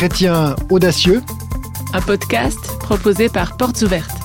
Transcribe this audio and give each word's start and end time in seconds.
Chrétien 0.00 0.56
audacieux. 0.70 1.20
Un 1.92 2.00
podcast 2.00 2.78
proposé 2.78 3.28
par 3.28 3.58
Portes 3.58 3.82
Ouvertes. 3.82 4.16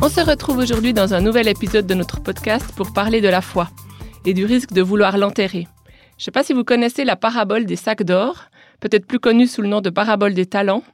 On 0.00 0.08
se 0.08 0.20
retrouve 0.20 0.58
aujourd'hui 0.58 0.94
dans 0.94 1.12
un 1.12 1.20
nouvel 1.20 1.48
épisode 1.48 1.88
de 1.88 1.94
notre 1.94 2.22
podcast 2.22 2.72
pour 2.76 2.92
parler 2.92 3.20
de 3.20 3.26
la 3.26 3.40
foi 3.40 3.68
et 4.24 4.32
du 4.32 4.44
risque 4.44 4.72
de 4.72 4.80
vouloir 4.80 5.18
l'enterrer. 5.18 5.66
Je 6.18 6.22
ne 6.22 6.24
sais 6.24 6.30
pas 6.30 6.44
si 6.44 6.52
vous 6.52 6.62
connaissez 6.62 7.02
la 7.02 7.16
parabole 7.16 7.66
des 7.66 7.74
sacs 7.74 8.04
d'or, 8.04 8.44
peut-être 8.78 9.08
plus 9.08 9.18
connue 9.18 9.48
sous 9.48 9.60
le 9.60 9.66
nom 9.66 9.80
de 9.80 9.90
parabole 9.90 10.34
des 10.34 10.46
talents. 10.46 10.84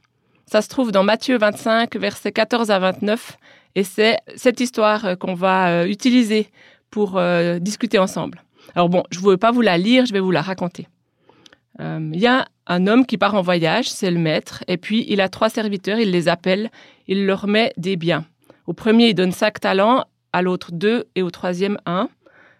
Ça 0.47 0.63
se 0.63 0.69
trouve 0.69 0.91
dans 0.91 1.03
Matthieu 1.03 1.37
25, 1.37 1.95
versets 1.97 2.31
14 2.31 2.71
à 2.71 2.79
29, 2.79 3.37
et 3.75 3.83
c'est 3.83 4.17
cette 4.35 4.59
histoire 4.59 5.19
qu'on 5.19 5.35
va 5.35 5.67
euh, 5.67 5.85
utiliser 5.85 6.49
pour 6.89 7.19
euh, 7.19 7.59
discuter 7.59 7.99
ensemble. 7.99 8.41
Alors 8.73 8.89
bon, 8.89 9.03
je 9.11 9.19
ne 9.19 9.25
veux 9.25 9.37
pas 9.37 9.51
vous 9.51 9.61
la 9.61 9.77
lire, 9.77 10.07
je 10.07 10.13
vais 10.13 10.19
vous 10.19 10.31
la 10.31 10.41
raconter. 10.41 10.87
Euh, 11.79 12.09
il 12.11 12.19
y 12.19 12.27
a 12.27 12.47
un 12.67 12.87
homme 12.87 13.05
qui 13.05 13.17
part 13.17 13.35
en 13.35 13.41
voyage, 13.41 13.89
c'est 13.89 14.11
le 14.11 14.19
maître, 14.19 14.63
et 14.67 14.77
puis 14.77 15.05
il 15.09 15.21
a 15.21 15.29
trois 15.29 15.49
serviteurs, 15.49 15.99
il 15.99 16.11
les 16.11 16.27
appelle, 16.27 16.71
il 17.07 17.25
leur 17.25 17.47
met 17.47 17.73
des 17.77 17.95
biens. 17.95 18.25
Au 18.67 18.73
premier, 18.73 19.09
il 19.09 19.13
donne 19.13 19.31
cinq 19.31 19.59
talents, 19.59 20.05
à 20.31 20.41
l'autre 20.41 20.71
deux, 20.71 21.05
et 21.15 21.21
au 21.21 21.29
troisième 21.29 21.77
un. 21.85 22.09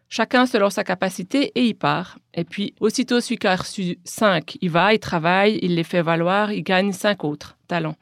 Chacun 0.09 0.45
selon 0.45 0.69
sa 0.69 0.83
capacité 0.83 1.51
et 1.55 1.65
il 1.65 1.73
part. 1.73 2.19
Et 2.35 2.43
puis, 2.43 2.75
aussitôt 2.79 3.19
celui 3.19 3.37
qui 3.37 3.47
a 3.47 3.55
reçu 3.55 3.97
cinq, 4.03 4.57
il 4.61 4.69
va, 4.69 4.93
il 4.93 4.99
travaille, 4.99 5.57
il 5.63 5.75
les 5.75 5.83
fait 5.83 6.03
valoir, 6.03 6.51
il 6.51 6.63
gagne 6.63 6.91
cinq 6.91 7.23
autres 7.23 7.57
talents. 7.67 7.95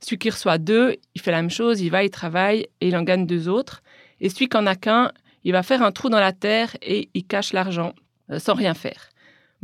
Celui 0.00 0.18
qui 0.18 0.28
reçoit 0.28 0.58
deux, 0.58 0.96
il 1.14 1.20
fait 1.22 1.30
la 1.30 1.40
même 1.40 1.50
chose, 1.50 1.80
il 1.80 1.90
va, 1.90 2.04
il 2.04 2.10
travaille 2.10 2.66
et 2.80 2.88
il 2.88 2.96
en 2.96 3.02
gagne 3.02 3.26
deux 3.26 3.48
autres. 3.48 3.82
Et 4.20 4.28
celui 4.28 4.48
qui 4.48 4.56
en 4.56 4.66
a 4.66 4.74
qu'un, 4.74 5.12
il 5.44 5.52
va 5.52 5.62
faire 5.62 5.82
un 5.82 5.92
trou 5.92 6.10
dans 6.10 6.20
la 6.20 6.32
terre 6.32 6.76
et 6.82 7.08
il 7.14 7.24
cache 7.24 7.52
l'argent 7.52 7.94
euh, 8.30 8.38
sans 8.38 8.54
rien 8.54 8.74
faire. 8.74 9.08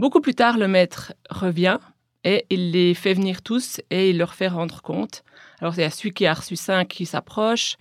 Beaucoup 0.02 0.20
plus 0.20 0.34
tard, 0.34 0.59
le 0.59 0.66
maître 0.66 1.15
revient 1.30 1.79
et 2.24 2.45
il 2.51 2.73
les 2.73 2.92
fait 2.92 3.15
venir 3.15 3.41
tous 3.41 3.80
et 3.91 4.11
il 4.11 4.19
leur 4.19 4.34
fait 4.34 4.48
rendre 4.48 4.83
compte. 4.83 5.22
Alors, 5.61 5.75
il 5.77 5.81
y 5.81 5.84
a 5.84 5.91
celui 5.91 6.12
qui 6.12 6.27
a 6.27 6.34
reçu 6.34 6.56
cinq 6.56 6.89
qui 6.89 7.06
s'approche 7.06 7.77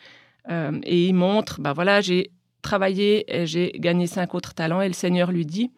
euh, 0.48 0.80
et 0.84 1.08
il 1.08 1.14
montre, 1.16 1.60
ben 1.60 1.74
voilà, 1.74 2.00
j'ai 2.00 2.30
travaillé 2.62 3.26
et 3.28 3.48
j'ai 3.48 3.72
gagné 3.74 4.06
cinq 4.06 4.36
autres 4.36 4.54
talents. 4.54 4.82
Et 4.82 4.88
le 4.88 4.94
Seigneur 4.94 5.32
lui 5.32 5.48
dit, 5.48 5.72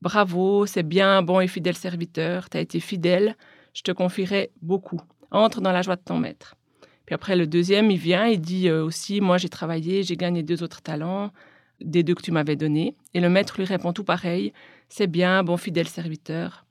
bravo, 0.00 0.64
c'est 0.64 0.82
bien, 0.82 1.20
bon 1.20 1.40
et 1.40 1.48
fidèle 1.48 1.76
serviteur, 1.76 2.48
tu 2.48 2.56
as 2.56 2.62
été 2.62 2.80
fidèle, 2.80 3.36
je 3.74 3.82
te 3.82 3.92
confierai 3.92 4.52
beaucoup. 4.62 5.02
Entre 5.32 5.60
dans 5.60 5.72
la 5.72 5.82
joie 5.82 5.96
de 5.96 6.02
ton 6.02 6.16
maître. 6.16 6.54
Puis 7.04 7.14
après, 7.14 7.36
le 7.36 7.46
deuxième, 7.46 7.90
il 7.90 7.98
vient, 7.98 8.24
il 8.24 8.40
dit 8.40 8.70
euh, 8.70 8.82
aussi, 8.82 9.20
moi 9.20 9.36
j'ai 9.36 9.50
travaillé, 9.50 10.02
j'ai 10.02 10.16
gagné 10.16 10.42
deux 10.42 10.62
autres 10.62 10.80
talents, 10.80 11.30
des 11.80 12.02
deux 12.02 12.14
que 12.14 12.22
tu 12.22 12.32
m'avais 12.32 12.56
donnés. 12.56 12.96
Et 13.14 13.20
le 13.20 13.28
maître 13.28 13.54
lui 13.58 13.64
répond 13.64 13.92
tout 13.92 14.04
pareil, 14.04 14.52
c'est 14.88 15.06
bien, 15.06 15.42
bon 15.42 15.56
fidèle 15.56 15.88
serviteur, 15.88 16.64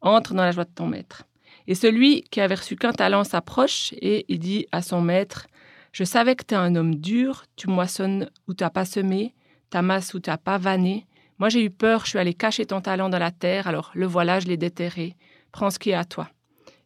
entre 0.00 0.34
dans 0.34 0.44
la 0.44 0.52
joie 0.52 0.64
de 0.64 0.70
ton 0.74 0.86
maître. 0.86 1.24
Et 1.66 1.74
celui 1.74 2.22
qui 2.30 2.40
avait 2.40 2.54
reçu 2.54 2.76
qu'un 2.76 2.92
talent 2.92 3.24
s'approche 3.24 3.92
et 3.94 4.24
il 4.28 4.38
dit 4.38 4.66
à 4.72 4.82
son 4.82 5.00
maître, 5.00 5.46
je 5.92 6.04
savais 6.04 6.36
que 6.36 6.44
tu 6.44 6.54
es 6.54 6.58
un 6.58 6.74
homme 6.76 6.96
dur, 6.96 7.44
tu 7.56 7.68
moissonnes 7.68 8.30
où 8.48 8.54
tu 8.54 8.64
n'as 8.64 8.70
pas 8.70 8.84
semé, 8.84 9.34
masse 9.80 10.14
où 10.14 10.20
tu 10.20 10.30
n'as 10.30 10.36
pas 10.36 10.58
vanné. 10.58 11.06
Moi 11.38 11.48
j'ai 11.48 11.64
eu 11.64 11.70
peur, 11.70 12.04
je 12.04 12.10
suis 12.10 12.18
allé 12.18 12.34
cacher 12.34 12.66
ton 12.66 12.80
talent 12.80 13.08
dans 13.08 13.18
la 13.18 13.30
terre, 13.30 13.66
alors 13.66 13.90
le 13.94 14.06
voilà, 14.06 14.40
je 14.40 14.46
l'ai 14.46 14.56
déterré. 14.56 15.16
Prends 15.52 15.70
ce 15.70 15.78
qui 15.78 15.90
est 15.90 15.94
à 15.94 16.04
toi. 16.04 16.28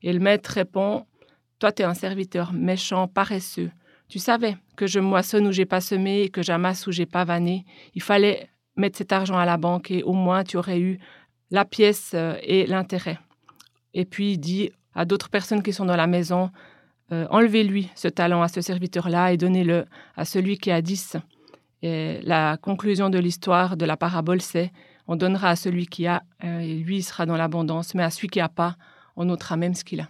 Et 0.02 0.12
le 0.12 0.20
maître 0.20 0.50
répond, 0.50 1.06
toi 1.58 1.72
tu 1.72 1.82
es 1.82 1.84
un 1.84 1.94
serviteur 1.94 2.52
méchant, 2.52 3.08
paresseux. 3.08 3.70
Tu 4.08 4.18
savais 4.18 4.56
que 4.76 4.86
je 4.86 5.00
moissonne 5.00 5.46
où 5.46 5.52
j'ai 5.52 5.64
pas 5.64 5.80
semé 5.80 6.22
et 6.22 6.28
que 6.28 6.42
j'amasse 6.42 6.86
où 6.86 6.92
j'ai 6.92 7.06
pas 7.06 7.24
vanné. 7.24 7.64
Il 7.94 8.02
fallait 8.02 8.48
mettre 8.76 8.98
cet 8.98 9.12
argent 9.12 9.36
à 9.36 9.44
la 9.44 9.56
banque 9.56 9.90
et 9.90 10.02
au 10.02 10.12
moins 10.12 10.44
tu 10.44 10.56
aurais 10.56 10.78
eu 10.78 10.98
la 11.50 11.64
pièce 11.64 12.12
euh, 12.14 12.36
et 12.42 12.66
l'intérêt. 12.66 13.18
Et 13.94 14.04
puis 14.04 14.32
il 14.32 14.38
dit 14.38 14.70
à 14.94 15.04
d'autres 15.04 15.30
personnes 15.30 15.62
qui 15.62 15.72
sont 15.72 15.84
dans 15.84 15.96
la 15.96 16.06
maison, 16.06 16.50
euh, 17.12 17.26
enlevez-lui 17.30 17.90
ce 17.94 18.08
talent 18.08 18.42
à 18.42 18.48
ce 18.48 18.60
serviteur-là 18.60 19.32
et 19.32 19.36
donnez-le 19.36 19.86
à 20.16 20.24
celui 20.24 20.58
qui 20.58 20.70
a 20.70 20.82
dix. 20.82 21.16
Et 21.82 22.20
la 22.22 22.56
conclusion 22.56 23.10
de 23.10 23.18
l'histoire 23.18 23.76
de 23.76 23.84
la 23.84 23.96
parabole, 23.96 24.40
c'est 24.40 24.72
on 25.06 25.16
donnera 25.16 25.50
à 25.50 25.56
celui 25.56 25.86
qui 25.86 26.06
a, 26.06 26.22
euh, 26.44 26.60
et 26.60 26.74
lui 26.74 27.02
sera 27.02 27.26
dans 27.26 27.36
l'abondance, 27.36 27.94
mais 27.94 28.02
à 28.02 28.10
celui 28.10 28.28
qui 28.28 28.38
n'a 28.38 28.48
pas, 28.48 28.76
on 29.16 29.26
notera 29.26 29.56
même 29.56 29.74
ce 29.74 29.84
qu'il 29.84 30.00
a. 30.00 30.08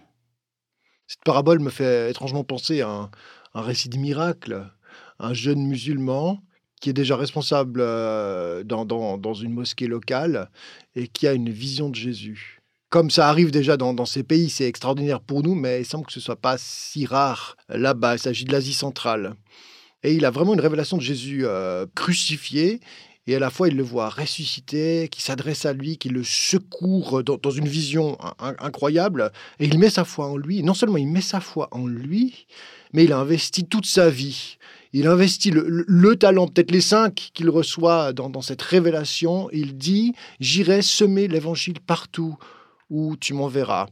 Cette 1.07 1.23
parabole 1.23 1.59
me 1.59 1.69
fait 1.69 2.09
étrangement 2.09 2.43
penser 2.43 2.81
à 2.81 2.89
un, 2.89 3.09
un 3.55 3.61
récit 3.61 3.89
de 3.89 3.97
miracle. 3.97 4.69
Un 5.17 5.33
jeune 5.33 5.65
musulman 5.65 6.43
qui 6.81 6.89
est 6.89 6.93
déjà 6.93 7.15
responsable 7.15 7.79
euh, 7.81 8.63
dans, 8.63 8.85
dans, 8.85 9.33
une 9.33 9.53
mosquée 9.53 9.87
locale 9.87 10.51
et 10.95 11.07
qui 11.07 11.25
a 11.25 11.33
une 11.33 11.49
vision 11.49 11.89
de 11.89 11.95
Jésus. 11.95 12.61
Comme 12.89 13.09
ça 13.09 13.27
arrive 13.27 13.49
déjà 13.49 13.77
dans, 13.77 14.05
ces 14.05 14.23
pays, 14.23 14.49
c'est 14.49 14.67
extraordinaire 14.67 15.21
pour 15.21 15.41
nous, 15.41 15.55
mais 15.55 15.81
il 15.81 15.85
semble 15.85 16.05
que 16.05 16.11
ce 16.11 16.19
ne 16.19 16.23
soit 16.23 16.35
pas 16.35 16.57
si 16.57 17.05
rare 17.05 17.57
là-bas. 17.69 18.15
Il 18.15 18.19
s'agit 18.19 18.45
de 18.45 18.51
l'Asie 18.51 18.73
centrale. 18.73 19.35
Et 20.03 20.13
il 20.13 20.25
a 20.25 20.31
vraiment 20.31 20.53
une 20.53 20.61
révélation 20.61 20.97
de 20.97 21.01
Jésus 21.01 21.45
euh, 21.45 21.87
crucifié. 21.95 22.81
Et 23.27 23.35
à 23.35 23.39
la 23.39 23.49
fois, 23.49 23.69
il 23.69 23.75
le 23.75 23.83
voit 23.83 24.09
ressuscité, 24.09 25.07
qui 25.09 25.21
s'adresse 25.21 25.65
à 25.65 25.73
lui, 25.73 25.97
qui 25.97 26.09
le 26.09 26.23
secourt 26.23 27.23
dans, 27.23 27.51
une 27.51 27.67
vision 27.67 28.17
incroyable. 28.39 29.31
Et 29.59 29.65
il 29.65 29.79
met 29.79 29.89
sa 29.89 30.05
foi 30.05 30.27
en 30.27 30.37
lui. 30.37 30.61
Non 30.61 30.75
seulement 30.75 30.97
il 30.97 31.07
met 31.07 31.21
sa 31.21 31.39
foi 31.39 31.67
en 31.71 31.87
lui, 31.87 32.45
mais 32.93 33.05
il 33.05 33.13
a 33.13 33.17
investi 33.17 33.65
toute 33.65 33.87
sa 33.87 34.11
vie. 34.11 34.57
Il 34.93 35.07
investit 35.07 35.49
le, 35.49 35.65
le, 35.67 36.15
talent, 36.15 36.47
peut-être 36.47 36.71
les 36.71 36.81
cinq 36.81 37.31
qu'il 37.33 37.49
reçoit 37.49 38.13
dans, 38.13 38.29
dans, 38.29 38.41
cette 38.41 38.61
révélation. 38.61 39.49
Il 39.51 39.75
dit, 39.75 40.13
j'irai 40.39 40.83
semer 40.83 41.27
l'évangile 41.27 41.79
partout 41.85 42.37
où 42.91 43.17
tu 43.17 43.33
m'enverras. 43.33 43.87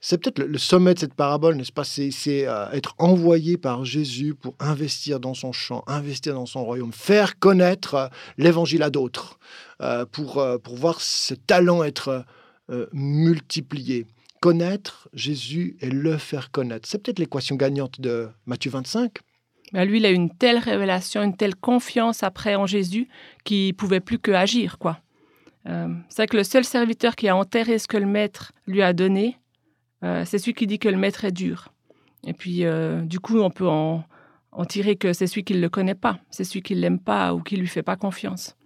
C'est 0.00 0.18
peut-être 0.18 0.38
le, 0.38 0.58
sommet 0.58 0.94
de 0.94 1.00
cette 1.00 1.14
parabole, 1.14 1.56
n'est-ce 1.56 1.72
pas? 1.72 1.82
C'est 1.82 2.12
euh, 2.46 2.70
être 2.70 2.94
envoyé 2.98 3.56
par 3.56 3.84
Jésus 3.84 4.34
pour 4.34 4.54
investir 4.60 5.18
dans 5.18 5.34
son 5.34 5.50
champ, 5.50 5.82
investir 5.88 6.34
dans 6.34 6.46
son 6.46 6.64
royaume, 6.64 6.92
faire 6.92 7.38
connaître 7.40 7.94
euh, 7.94 8.06
l'évangile 8.36 8.84
à 8.84 8.90
d'autres, 8.90 9.40
euh, 9.82 10.06
pour, 10.06 10.46
pour 10.62 10.76
voir 10.76 11.00
ce 11.00 11.34
talent 11.34 11.82
être 11.82 12.24
multiplié 12.92 14.06
connaître 14.40 15.08
Jésus 15.14 15.76
et 15.80 15.88
le 15.88 16.18
faire 16.18 16.50
connaître. 16.50 16.86
C'est 16.86 17.02
peut-être 17.02 17.18
l'équation 17.18 17.56
gagnante 17.56 17.98
de 17.98 18.28
Matthieu 18.44 18.70
25. 18.70 19.14
Mais 19.72 19.86
lui, 19.86 19.98
il 19.98 20.06
a 20.06 20.10
une 20.10 20.30
telle 20.30 20.58
révélation, 20.58 21.22
une 21.22 21.36
telle 21.36 21.56
confiance 21.56 22.22
après 22.22 22.56
en 22.56 22.66
Jésus 22.66 23.08
qu'il 23.44 23.74
pouvait 23.74 24.00
plus 24.00 24.18
que 24.18 24.32
agir, 24.32 24.78
quoi. 24.78 25.00
C'est 26.08 26.26
que 26.26 26.36
le 26.36 26.44
seul 26.44 26.64
serviteur 26.64 27.16
qui 27.16 27.28
a 27.28 27.36
enterré 27.36 27.78
ce 27.78 27.88
que 27.88 27.98
le 27.98 28.06
maître 28.06 28.52
lui 28.66 28.80
a 28.80 28.94
donné, 28.94 29.38
c'est 30.02 30.38
celui 30.38 30.54
qui 30.54 30.66
dit 30.66 30.78
que 30.78 30.88
le 30.88 30.96
maître 30.96 31.24
est 31.24 31.32
dur. 31.32 31.68
Et 32.26 32.32
puis, 32.32 32.64
euh, 32.64 33.02
du 33.02 33.20
coup, 33.20 33.38
on 33.40 33.50
peut 33.50 33.68
en, 33.68 34.04
en 34.52 34.64
tirer 34.64 34.96
que 34.96 35.12
c'est 35.12 35.26
celui 35.26 35.44
qui 35.44 35.54
ne 35.54 35.60
le 35.60 35.68
connaît 35.68 35.94
pas, 35.94 36.18
c'est 36.30 36.44
celui 36.44 36.62
qui 36.62 36.74
ne 36.74 36.80
l'aime 36.80 36.98
pas 36.98 37.34
ou 37.34 37.42
qui 37.42 37.56
ne 37.56 37.60
lui 37.60 37.68
fait 37.68 37.82
pas 37.82 37.96
confiance. 37.96 38.56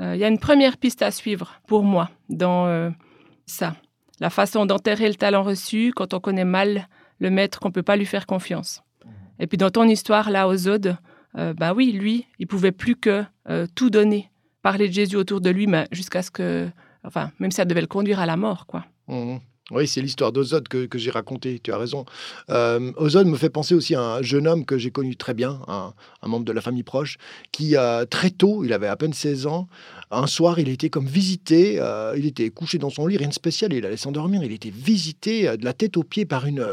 Il 0.00 0.16
y 0.16 0.24
a 0.24 0.28
une 0.28 0.40
première 0.40 0.76
piste 0.76 1.02
à 1.02 1.12
suivre 1.12 1.60
pour 1.68 1.84
moi 1.84 2.10
dans 2.28 2.92
ça 3.46 3.76
la 4.20 4.30
façon 4.30 4.66
d'enterrer 4.66 5.08
le 5.08 5.14
talent 5.14 5.42
reçu 5.42 5.92
quand 5.94 6.14
on 6.14 6.20
connaît 6.20 6.44
mal 6.44 6.88
le 7.18 7.30
maître 7.30 7.60
qu'on 7.60 7.68
ne 7.68 7.72
peut 7.72 7.82
pas 7.82 7.96
lui 7.96 8.06
faire 8.06 8.26
confiance. 8.26 8.82
Mmh. 9.04 9.08
Et 9.40 9.46
puis 9.46 9.58
dans 9.58 9.70
ton 9.70 9.84
histoire, 9.84 10.30
là, 10.30 10.48
aux 10.48 10.68
Odes, 10.68 10.96
euh, 11.36 11.52
bah 11.54 11.74
oui, 11.74 11.92
lui, 11.92 12.26
il 12.38 12.46
pouvait 12.46 12.72
plus 12.72 12.96
que 12.96 13.24
euh, 13.48 13.66
tout 13.74 13.90
donner, 13.90 14.30
parler 14.62 14.88
de 14.88 14.92
Jésus 14.92 15.16
autour 15.16 15.40
de 15.40 15.50
lui, 15.50 15.66
mais 15.66 15.86
jusqu'à 15.90 16.22
ce 16.22 16.30
que, 16.30 16.68
enfin, 17.04 17.32
même 17.38 17.50
si 17.50 17.56
ça 17.56 17.64
devait 17.64 17.80
le 17.80 17.86
conduire 17.86 18.20
à 18.20 18.26
la 18.26 18.36
mort, 18.36 18.66
quoi. 18.66 18.84
Mmh. 19.08 19.36
Oui, 19.70 19.88
c'est 19.88 20.02
l'histoire 20.02 20.30
d'Ozod 20.30 20.68
que, 20.68 20.86
j'ai 20.98 21.10
racontée, 21.10 21.58
tu 21.58 21.72
as 21.72 21.78
raison. 21.78 22.04
Euh, 22.50 22.92
Ozod 22.98 23.26
me 23.26 23.38
fait 23.38 23.48
penser 23.48 23.74
aussi 23.74 23.94
à 23.94 24.02
un 24.16 24.22
jeune 24.22 24.46
homme 24.46 24.66
que 24.66 24.76
j'ai 24.76 24.90
connu 24.90 25.16
très 25.16 25.32
bien, 25.32 25.58
un, 25.68 25.94
membre 26.22 26.44
de 26.44 26.52
la 26.52 26.60
famille 26.60 26.82
proche, 26.82 27.16
qui 27.50 27.74
euh, 27.74 28.04
très 28.04 28.28
tôt, 28.28 28.62
il 28.62 28.74
avait 28.74 28.88
à 28.88 28.96
peine 28.96 29.14
16 29.14 29.46
ans, 29.46 29.66
un 30.10 30.26
soir, 30.26 30.58
il 30.58 30.68
était 30.68 30.90
comme 30.90 31.06
visité, 31.06 31.76
euh, 31.80 32.12
il 32.14 32.26
était 32.26 32.50
couché 32.50 32.76
dans 32.76 32.90
son 32.90 33.06
lit, 33.06 33.16
rien 33.16 33.28
de 33.28 33.32
spécial, 33.32 33.72
il 33.72 33.86
allait 33.86 33.96
s'endormir, 33.96 34.42
il 34.44 34.52
était 34.52 34.68
visité 34.68 35.48
euh, 35.48 35.56
de 35.56 35.64
la 35.64 35.72
tête 35.72 35.96
aux 35.96 36.02
pieds 36.02 36.26
par, 36.26 36.44
une, 36.44 36.64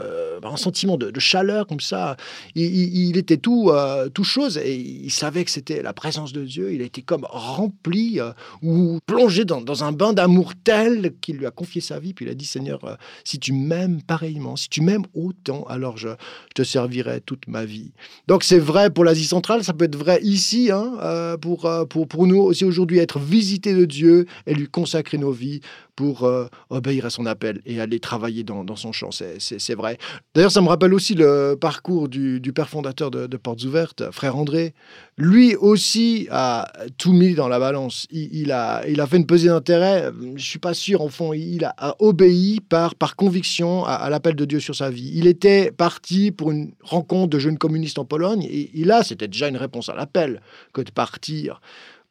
un 0.44 0.58
sentiment 0.58 0.98
de, 0.98 1.18
chaleur 1.18 1.68
comme 1.68 1.80
ça. 1.80 2.18
Il, 2.56 3.16
était 3.16 3.38
tout, 3.38 3.72
tout 4.14 4.24
chose 4.26 4.58
et 4.58 4.76
il 4.76 5.12
savait 5.12 5.46
que 5.46 5.52
c'était 5.52 5.82
la 5.82 5.94
présence 5.94 6.34
de 6.34 6.44
Dieu, 6.44 6.74
il 6.74 6.82
était 6.82 7.04
comme 7.04 7.26
rempli 7.30 8.20
ou 8.62 9.00
plongé 9.06 9.46
dans, 9.46 9.62
dans 9.62 9.84
un 9.86 9.94
bain 9.94 10.14
d'amour 10.14 10.54
tel 10.64 11.14
qu'il 11.22 11.38
lui 11.38 11.46
a 11.46 11.52
confié 11.52 11.80
sa 11.80 12.00
vie, 12.00 12.14
puis 12.14 12.26
il 12.26 12.30
a 12.30 12.34
dit 12.34 12.46
Seigneur, 12.46 12.81
euh, 12.86 12.96
si 13.24 13.40
tu 13.40 13.54
m'aimes 13.54 14.02
pareillement, 14.02 14.56
si 14.56 14.70
tu 14.70 14.82
m'aimes 14.82 15.06
autant, 15.14 15.64
alors 15.64 15.98
je, 15.98 16.10
te 16.56 16.64
servirai 16.64 17.22
toute 17.22 17.48
ma 17.48 17.66
vie. 17.66 17.92
Donc 18.28 18.44
c'est 18.44 18.60
vrai 18.60 18.90
pour 18.90 19.04
l'Asie 19.04 19.26
centrale, 19.26 19.64
ça 19.64 19.74
peut 19.74 19.86
être 19.86 19.96
vrai 19.96 20.20
ici, 20.22 20.72
hein, 20.72 20.94
euh, 21.02 21.38
pour, 21.38 21.66
euh, 21.66 21.86
pour, 21.86 22.08
pour 22.08 22.28
nous 22.28 22.40
aussi 22.40 22.66
aujourd'hui, 22.66 23.00
être 23.00 23.20
visités 23.20 23.74
de 23.74 23.86
Dieu 23.86 24.26
et 24.48 24.54
lui 24.54 24.68
consacrer 24.68 25.18
nos 25.18 25.32
vies 25.32 25.62
pour 26.02 26.24
euh, 26.24 26.48
obéir 26.72 27.06
à 27.06 27.12
son 27.12 27.28
appel 27.28 27.62
et 27.64 27.80
aller 27.80 28.00
travailler 28.00 28.44
dans, 28.44 28.76
son 28.76 28.92
champ. 28.92 29.12
C'est 29.12 29.76
vrai. 29.76 30.00
D'ailleurs, 30.34 30.52
ça 30.52 30.60
me 30.60 30.68
rappelle 30.68 30.96
aussi 30.96 31.14
le 31.14 31.56
parcours 31.62 32.10
du, 32.10 32.42
père 32.56 32.70
fondateur 32.70 33.12
de, 33.12 33.38
Portes 33.38 33.64
Ouvertes, 33.66 34.10
frère 34.10 34.36
André. 34.36 34.74
Lui 35.16 35.56
aussi 35.56 36.28
a 36.32 36.74
tout 36.98 37.14
mis 37.14 37.36
dans 37.36 37.48
la 37.48 37.60
balance. 37.60 38.08
Il, 38.10 38.52
a, 38.52 38.82
il 38.88 39.00
a 39.00 39.06
fait 39.06 39.18
une 39.18 39.28
pesée 39.28 39.50
d'intérêt. 39.50 40.10
Je 40.36 40.44
suis 40.44 40.58
pas 40.58 40.74
sûr, 40.74 41.04
en 41.04 41.10
fond, 41.10 41.34
il 41.34 41.66
a, 41.66 41.96
obéi 42.00 42.62
par, 42.62 42.96
par 42.96 43.16
conviction 43.16 43.86
à, 43.86 44.10
l'appel 44.10 44.36
de 44.36 44.46
Dieu 44.46 44.60
sur 44.60 44.76
sa 44.76 44.90
vie. 44.90 45.12
Il 45.14 45.28
était 45.28 45.70
parti 45.70 46.32
pour 46.32 46.50
une 46.50 46.72
rencontre 46.82 47.30
de 47.30 47.38
jeunes 47.38 47.60
communistes 47.60 48.00
en 48.00 48.06
Pologne 48.06 48.42
et, 48.42 48.82
et 48.82 48.86
là, 48.86 49.04
c'était 49.04 49.28
déjà 49.28 49.50
une 49.50 49.58
réponse 49.58 49.88
à 49.88 49.94
l'appel 49.94 50.42
que 50.74 50.82
de 50.82 50.90
partir 50.90 51.62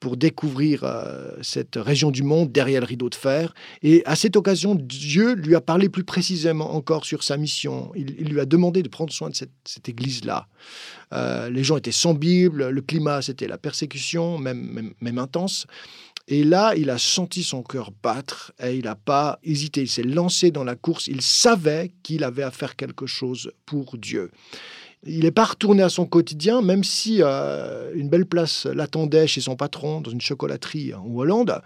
pour 0.00 0.17
découvrir 0.17 0.82
euh, 0.82 1.31
cette 1.43 1.76
région 1.76 2.11
du 2.11 2.23
monde 2.23 2.50
derrière 2.50 2.81
le 2.81 2.87
rideau 2.87 3.11
de 3.11 3.14
fer. 3.14 3.55
Et 3.82 4.02
à 4.06 4.17
cette 4.17 4.35
occasion, 4.35 4.75
Dieu 4.75 5.35
lui 5.35 5.55
a 5.55 5.61
parlé 5.61 5.91
plus 5.91 6.05
précisément 6.05 6.75
encore 6.75 7.05
sur 7.05 7.23
sa 7.23 7.37
mission. 7.37 7.93
Il, 7.94 8.31
lui 8.31 8.41
a 8.41 8.47
demandé 8.47 8.82
de 8.82 8.88
prendre 8.88 9.12
soin 9.12 9.29
de 9.29 9.35
cette, 9.35 9.88
église-là. 9.88 10.47
Euh, 11.12 11.50
les 11.50 11.62
gens 11.62 11.76
étaient 11.76 11.93
sans 11.93 12.14
Bible, 12.14 12.69
le 12.69 12.81
climat, 12.81 13.20
c'était 13.20 13.47
la 13.47 13.58
persécution, 13.58 14.38
même, 14.38 14.93
même, 15.00 15.19
intense. 15.19 15.67
Et 16.29 16.44
là, 16.44 16.75
il 16.76 16.88
a 16.91 16.99
senti 16.99 17.43
son 17.43 17.62
cœur 17.62 17.91
battre 18.03 18.53
et 18.62 18.76
il 18.76 18.85
n'a 18.85 18.94
pas 18.94 19.38
hésité. 19.43 19.82
Il 19.82 19.88
s'est 19.88 20.03
lancé 20.03 20.50
dans 20.50 20.64
la 20.64 20.76
course. 20.76 21.08
Il 21.08 21.23
savait 21.23 21.91
qu'il 22.03 22.25
avait 22.25 22.43
à 22.43 22.50
faire 22.50 22.76
quelque 22.76 23.06
chose 23.06 23.53
pour 23.67 23.99
Dieu. 23.99 24.31
Il 25.06 25.25
n'est 25.25 25.31
pas 25.31 25.44
retourné 25.44 25.82
à 25.82 25.88
son 25.88 26.05
quotidien, 26.05 26.61
même 26.61 26.85
si 26.85 27.23
euh, 27.23 27.91
une 27.94 28.11
belle 28.11 28.26
place 28.26 28.67
l'attendait 28.67 29.26
chez 29.26 29.41
son 29.41 29.56
patron 29.56 30.02
dans 30.02 30.11
une 30.11 30.20
chocolaterie 30.20 30.93
en 30.93 31.06
Hollande. 31.06 31.62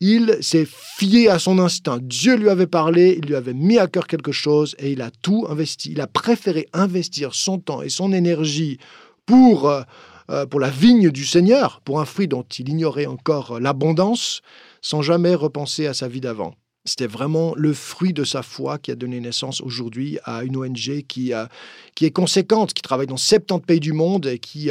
Il 0.00 0.36
s'est 0.40 0.66
fié 0.68 1.30
à 1.30 1.38
son 1.38 1.58
instinct. 1.60 2.00
Dieu 2.02 2.34
lui 2.34 2.48
avait 2.48 2.66
parlé, 2.66 3.18
il 3.22 3.28
lui 3.28 3.36
avait 3.36 3.54
mis 3.54 3.78
à 3.78 3.86
cœur 3.86 4.08
quelque 4.08 4.32
chose 4.32 4.74
et 4.78 4.90
il 4.92 5.00
a 5.00 5.10
tout 5.22 5.46
investi. 5.48 5.92
Il 5.92 6.00
a 6.00 6.08
préféré 6.08 6.68
investir 6.72 7.34
son 7.34 7.58
temps 7.58 7.82
et 7.82 7.88
son 7.88 8.12
énergie 8.12 8.78
pour, 9.26 9.70
euh, 9.70 9.82
euh, 10.30 10.44
pour 10.44 10.58
la 10.58 10.68
vigne 10.68 11.10
du 11.10 11.24
Seigneur, 11.24 11.80
pour 11.82 12.00
un 12.00 12.04
fruit 12.04 12.28
dont 12.28 12.42
il 12.58 12.68
ignorait 12.68 13.06
encore 13.06 13.60
l'abondance, 13.60 14.42
sans 14.82 15.02
jamais 15.02 15.36
repenser 15.36 15.86
à 15.86 15.94
sa 15.94 16.08
vie 16.08 16.20
d'avant. 16.20 16.54
C'était 16.86 17.08
vraiment 17.08 17.52
le 17.56 17.74
fruit 17.74 18.12
de 18.12 18.22
sa 18.22 18.42
foi 18.42 18.78
qui 18.78 18.92
a 18.92 18.94
donné 18.94 19.18
naissance 19.20 19.60
aujourd'hui 19.60 20.18
à 20.22 20.44
une 20.44 20.56
ONG 20.56 21.02
qui, 21.08 21.32
est 21.32 22.10
conséquente, 22.12 22.72
qui 22.72 22.82
travaille 22.82 23.08
dans 23.08 23.16
70 23.16 23.66
pays 23.66 23.80
du 23.80 23.92
monde 23.92 24.26
et 24.26 24.38
qui, 24.38 24.70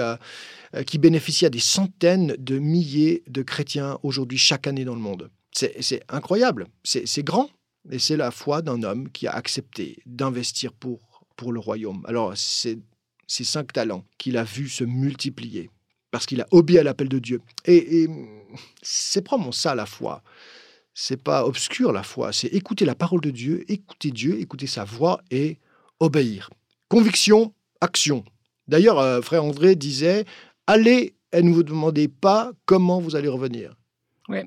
bénéficie 0.97 1.45
à 1.45 1.49
des 1.49 1.59
centaines 1.59 2.35
de 2.39 2.57
milliers 2.57 3.21
de 3.27 3.43
chrétiens 3.43 3.99
aujourd'hui 4.01 4.37
chaque 4.37 4.65
année 4.65 4.85
dans 4.85 4.95
le 4.95 5.01
monde. 5.01 5.29
C'est 5.51 6.03
incroyable, 6.07 6.67
c'est 6.83 7.23
grand. 7.23 7.49
Et 7.91 7.99
c'est 7.99 8.17
la 8.17 8.31
foi 8.31 8.63
d'un 8.63 8.81
homme 8.81 9.11
qui 9.11 9.27
a 9.27 9.31
accepté 9.31 9.97
d'investir 10.07 10.71
pour, 10.73 11.01
le 11.51 11.59
royaume. 11.59 12.01
Alors, 12.07 12.31
c'est 12.35 12.79
ces 13.27 13.43
cinq 13.43 13.73
talents 13.73 14.05
qu'il 14.17 14.37
a 14.37 14.43
vu 14.43 14.69
se 14.69 14.85
multiplier 14.85 15.69
parce 16.11 16.25
qu'il 16.25 16.39
a 16.39 16.47
obéi 16.51 16.79
à 16.79 16.83
l'appel 16.83 17.09
de 17.09 17.19
Dieu. 17.19 17.41
Et, 17.65 18.03
et 18.03 18.09
c'est 18.81 19.21
probablement 19.21 19.51
ça 19.51 19.75
la 19.75 19.85
foi 19.85 20.23
c'est 20.95 21.21
pas 21.21 21.45
obscur 21.45 21.91
la 21.91 22.01
foi, 22.01 22.31
c'est 22.31 22.47
écouter 22.47 22.85
la 22.85 22.95
parole 22.95 23.21
de 23.21 23.29
Dieu, 23.29 23.69
écouter 23.71 24.11
Dieu, 24.11 24.39
écouter 24.39 24.65
sa 24.65 24.85
voix 24.85 25.21
et 25.29 25.59
obéir. 25.99 26.49
Conviction, 26.89 27.53
action. 27.81 28.23
D'ailleurs, 28.67 28.97
euh, 28.99 29.21
frère 29.21 29.43
André 29.43 29.75
disait 29.75 30.25
Allez 30.65 31.15
et 31.33 31.43
ne 31.43 31.51
vous 31.51 31.63
demandez 31.63 32.07
pas 32.07 32.53
comment 32.65 32.99
vous 32.99 33.15
allez 33.15 33.27
revenir. 33.27 33.75
Oui. 34.29 34.39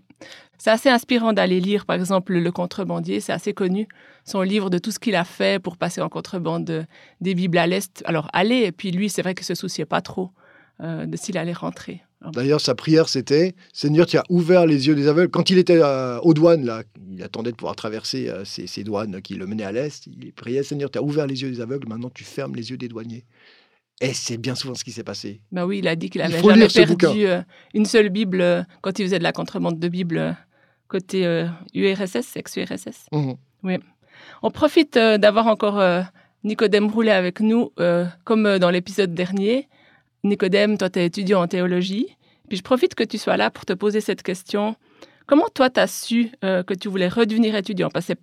C'est 0.56 0.70
assez 0.70 0.88
inspirant 0.88 1.32
d'aller 1.32 1.60
lire, 1.60 1.86
par 1.86 1.94
exemple, 1.94 2.32
Le 2.32 2.50
Contrebandier, 2.50 3.20
c'est 3.20 3.32
assez 3.32 3.52
connu, 3.52 3.86
son 4.24 4.42
livre 4.42 4.70
de 4.70 4.78
tout 4.78 4.90
ce 4.90 4.98
qu'il 4.98 5.14
a 5.14 5.24
fait 5.24 5.62
pour 5.62 5.76
passer 5.76 6.00
en 6.00 6.08
contrebande 6.08 6.86
des 7.20 7.34
Bibles 7.34 7.58
à 7.58 7.66
l'Est. 7.66 8.02
Alors, 8.06 8.28
allez, 8.32 8.64
et 8.64 8.72
puis 8.72 8.90
lui, 8.90 9.08
c'est 9.08 9.22
vrai 9.22 9.34
qu'il 9.34 9.46
se 9.46 9.54
souciait 9.54 9.84
pas 9.84 10.00
trop 10.00 10.32
euh, 10.80 11.06
de 11.06 11.16
s'il 11.16 11.38
allait 11.38 11.52
rentrer. 11.52 12.02
D'ailleurs, 12.32 12.60
sa 12.60 12.74
prière, 12.74 13.08
c'était 13.08 13.54
Seigneur, 13.72 14.06
tu 14.06 14.16
as 14.18 14.24
ouvert 14.28 14.66
les 14.66 14.88
yeux 14.88 14.94
des 14.94 15.06
aveugles. 15.06 15.30
Quand 15.30 15.50
il 15.50 15.58
était 15.58 15.80
euh, 15.80 16.18
aux 16.20 16.34
douanes, 16.34 16.64
là, 16.64 16.82
il 17.10 17.22
attendait 17.22 17.52
de 17.52 17.56
pouvoir 17.56 17.76
traverser 17.76 18.28
euh, 18.28 18.44
ces, 18.44 18.82
douanes 18.82 19.22
qui 19.22 19.34
le 19.34 19.46
menaient 19.46 19.64
à 19.64 19.70
l'Est. 19.70 20.06
Il 20.06 20.32
priait 20.32 20.64
Seigneur, 20.64 20.90
tu 20.90 20.98
as 20.98 21.02
ouvert 21.02 21.26
les 21.26 21.42
yeux 21.42 21.50
des 21.50 21.60
aveugles, 21.60 21.86
maintenant 21.88 22.10
tu 22.12 22.24
fermes 22.24 22.56
les 22.56 22.70
yeux 22.70 22.76
des 22.76 22.88
douaniers. 22.88 23.24
Et 24.00 24.14
c'est 24.14 24.36
bien 24.36 24.54
souvent 24.54 24.74
ce 24.74 24.84
qui 24.84 24.92
s'est 24.92 25.04
passé. 25.04 25.40
Bah 25.52 25.64
oui, 25.64 25.78
il 25.78 25.88
a 25.88 25.94
dit 25.94 26.10
qu'il 26.10 26.20
avait 26.20 26.42
jamais 26.42 26.68
perdu 26.68 27.26
euh, 27.26 27.40
une 27.74 27.84
seule 27.84 28.08
Bible 28.08 28.66
quand 28.80 28.98
il 28.98 29.04
faisait 29.04 29.18
de 29.18 29.24
la 29.24 29.32
contrebande 29.32 29.78
de 29.78 29.88
Bible 29.88 30.36
côté 30.88 31.46
URSS, 31.74 32.36
ex-URSS. 32.36 33.06
Mmh 33.12 33.32
oui. 33.64 33.76
On 34.42 34.50
profite 34.50 34.94
d'avoir 34.94 35.48
encore 35.48 35.82
Nicodème 36.44 36.86
Roulet 36.86 37.10
avec 37.10 37.40
nous, 37.40 37.72
comme 38.24 38.58
dans 38.58 38.70
l'épisode 38.70 39.12
dernier. 39.14 39.68
Nicodème, 40.28 40.78
toi, 40.78 40.90
tu 40.90 40.98
es 41.00 41.06
étudiant 41.06 41.42
en 41.42 41.48
théologie. 41.48 42.16
Puis 42.48 42.56
je 42.58 42.62
profite 42.62 42.94
que 42.94 43.04
tu 43.04 43.18
sois 43.18 43.36
là 43.36 43.50
pour 43.50 43.66
te 43.66 43.72
poser 43.72 44.00
cette 44.00 44.22
question. 44.22 44.76
Comment 45.26 45.48
toi, 45.54 45.68
tu 45.68 45.80
as 45.80 45.86
su 45.86 46.30
euh, 46.42 46.62
que 46.62 46.72
tu 46.72 46.88
voulais 46.88 47.08
redevenir 47.08 47.54
étudiant? 47.54 47.90
Parce 47.90 48.06
que 48.06 48.12
tu 48.12 48.18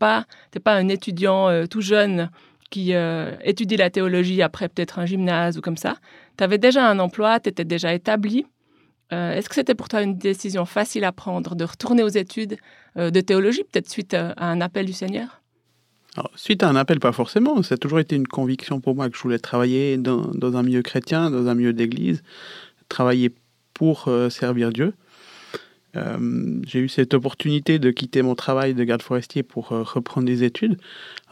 n'es 0.56 0.60
pas 0.60 0.74
un 0.74 0.88
étudiant 0.88 1.50
euh, 1.50 1.66
tout 1.68 1.82
jeune 1.82 2.32
qui 2.72 2.96
euh, 2.96 3.36
étudie 3.44 3.78
la 3.78 3.92
théologie 3.92 4.42
après 4.42 4.70
peut-être 4.70 4.98
un 4.98 5.06
gymnase 5.06 5.58
ou 5.58 5.62
comme 5.62 5.78
ça. 5.78 5.98
Tu 6.38 6.44
avais 6.44 6.58
déjà 6.58 6.90
un 6.90 6.98
emploi, 6.98 7.40
tu 7.40 7.50
étais 7.50 7.64
déjà 7.64 7.94
établi. 7.94 8.46
Est-ce 9.12 9.48
que 9.48 9.56
c'était 9.56 9.76
pour 9.76 9.88
toi 9.88 10.02
une 10.02 10.18
décision 10.18 10.66
facile 10.66 11.06
à 11.06 11.12
prendre 11.14 11.56
de 11.56 11.64
retourner 11.64 12.02
aux 12.04 12.10
études 12.10 12.58
de 12.98 13.22
théologie, 13.22 13.64
peut-être 13.64 13.90
suite 13.90 14.14
à 14.16 14.34
un 14.38 14.60
appel 14.60 14.88
du 14.88 14.94
Seigneur? 14.94 15.42
Suite 16.36 16.64
à 16.64 16.70
un 16.70 16.76
appel, 16.76 17.00
pas 17.00 17.12
forcément. 17.12 17.62
Ça 17.64 17.76
a 17.76 17.78
toujours 17.78 18.00
été 18.00 18.16
une 18.16 18.28
conviction 18.28 18.80
pour 18.80 18.96
moi 18.96 19.10
que 19.10 19.18
je 19.18 19.22
voulais 19.22 19.40
travailler 19.40 19.98
dans, 19.98 20.56
un 20.56 20.64
milieu 20.64 20.82
chrétien, 20.82 21.30
dans 21.30 21.48
un 21.48 21.56
milieu 21.56 21.74
d'église, 21.74 22.24
travailler 22.90 23.34
pour 23.74 24.06
euh, 24.08 24.30
servir 24.30 24.72
Dieu. 24.72 24.94
Euh, 25.96 26.62
j'ai 26.68 26.80
eu 26.80 26.90
cette 26.90 27.14
opportunité 27.14 27.80
de 27.80 27.90
quitter 27.90 28.22
mon 28.22 28.36
travail 28.36 28.74
de 28.74 28.84
garde 28.84 29.02
forestier 29.02 29.44
pour 29.44 29.72
euh, 29.72 29.82
reprendre 29.82 30.28
des 30.28 30.44
études. 30.44 30.78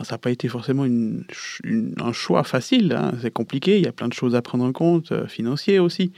ça 0.03 0.13
n'a 0.13 0.18
pas 0.18 0.31
été 0.31 0.47
forcément 0.47 0.86
un 0.86 2.13
choix 2.13 2.44
facile. 2.44 2.94
Hein. 2.94 3.13
C'est 3.21 3.31
compliqué, 3.31 3.77
il 3.77 3.83
y 3.83 3.88
a 3.88 3.91
plein 3.91 4.07
de 4.07 4.13
choses 4.13 4.36
à 4.36 4.41
prendre 4.41 4.63
en 4.63 4.71
compte, 4.71 5.27
financier 5.27 5.79
aussi. 5.79 6.13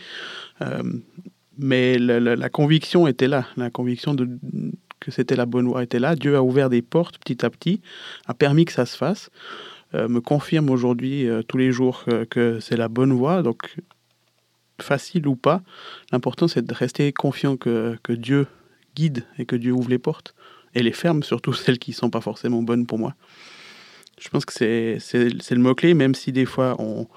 mais 1.57 1.97
la, 1.97 2.49
conviction 2.49 3.07
était 3.07 3.27
là, 3.27 3.47
la 3.57 3.71
conviction 3.71 4.13
de, 4.13 4.27
que 5.05 5.11
c'était 5.11 5.35
la 5.35 5.45
bonne 5.45 5.67
voie 5.67 5.83
était 5.83 5.99
là. 5.99 6.15
Dieu 6.15 6.35
a 6.35 6.41
ouvert 6.41 6.69
des 6.69 6.81
portes 6.81 7.19
petit 7.19 7.45
à 7.45 7.49
petit, 7.49 7.81
a 8.25 8.33
permis 8.33 8.65
que 8.65 8.71
ça 8.71 8.85
se 8.85 8.97
fasse, 8.97 9.29
euh, 9.93 10.07
me 10.07 10.19
confirme 10.19 10.69
aujourd'hui 10.69 11.27
euh, 11.27 11.43
tous 11.43 11.57
les 11.57 11.71
jours 11.71 12.03
que, 12.29 12.59
c'est 12.59 12.75
la 12.75 12.87
bonne 12.87 13.13
voie. 13.13 13.43
Donc, 13.43 13.75
facile 14.81 15.27
ou 15.27 15.35
pas, 15.35 15.61
l'important 16.11 16.47
c'est 16.47 16.65
de 16.65 16.73
rester 16.73 17.13
confiant 17.13 17.55
que, 17.55 17.97
que, 18.03 18.13
Dieu 18.13 18.47
guide 18.95 19.23
et 19.37 19.45
que 19.45 19.55
Dieu 19.55 19.71
ouvre 19.71 19.89
les 19.89 19.99
portes 19.99 20.33
et 20.73 20.81
les 20.81 20.91
ferme, 20.91 21.23
surtout 21.23 21.53
celles 21.53 21.79
qui 21.79 21.91
ne 21.91 21.95
sont 21.95 22.09
pas 22.09 22.21
forcément 22.21 22.63
bonnes 22.63 22.87
pour 22.87 22.97
moi. 22.97 23.13
Je 24.19 24.29
pense 24.29 24.45
que 24.45 24.53
c'est 24.53 24.99
le 25.29 25.59
mot-clé, 25.59 25.93
même 25.93 26.15
si 26.15 26.31
des 26.31 26.45
fois 26.45 26.75
on, 26.79 27.07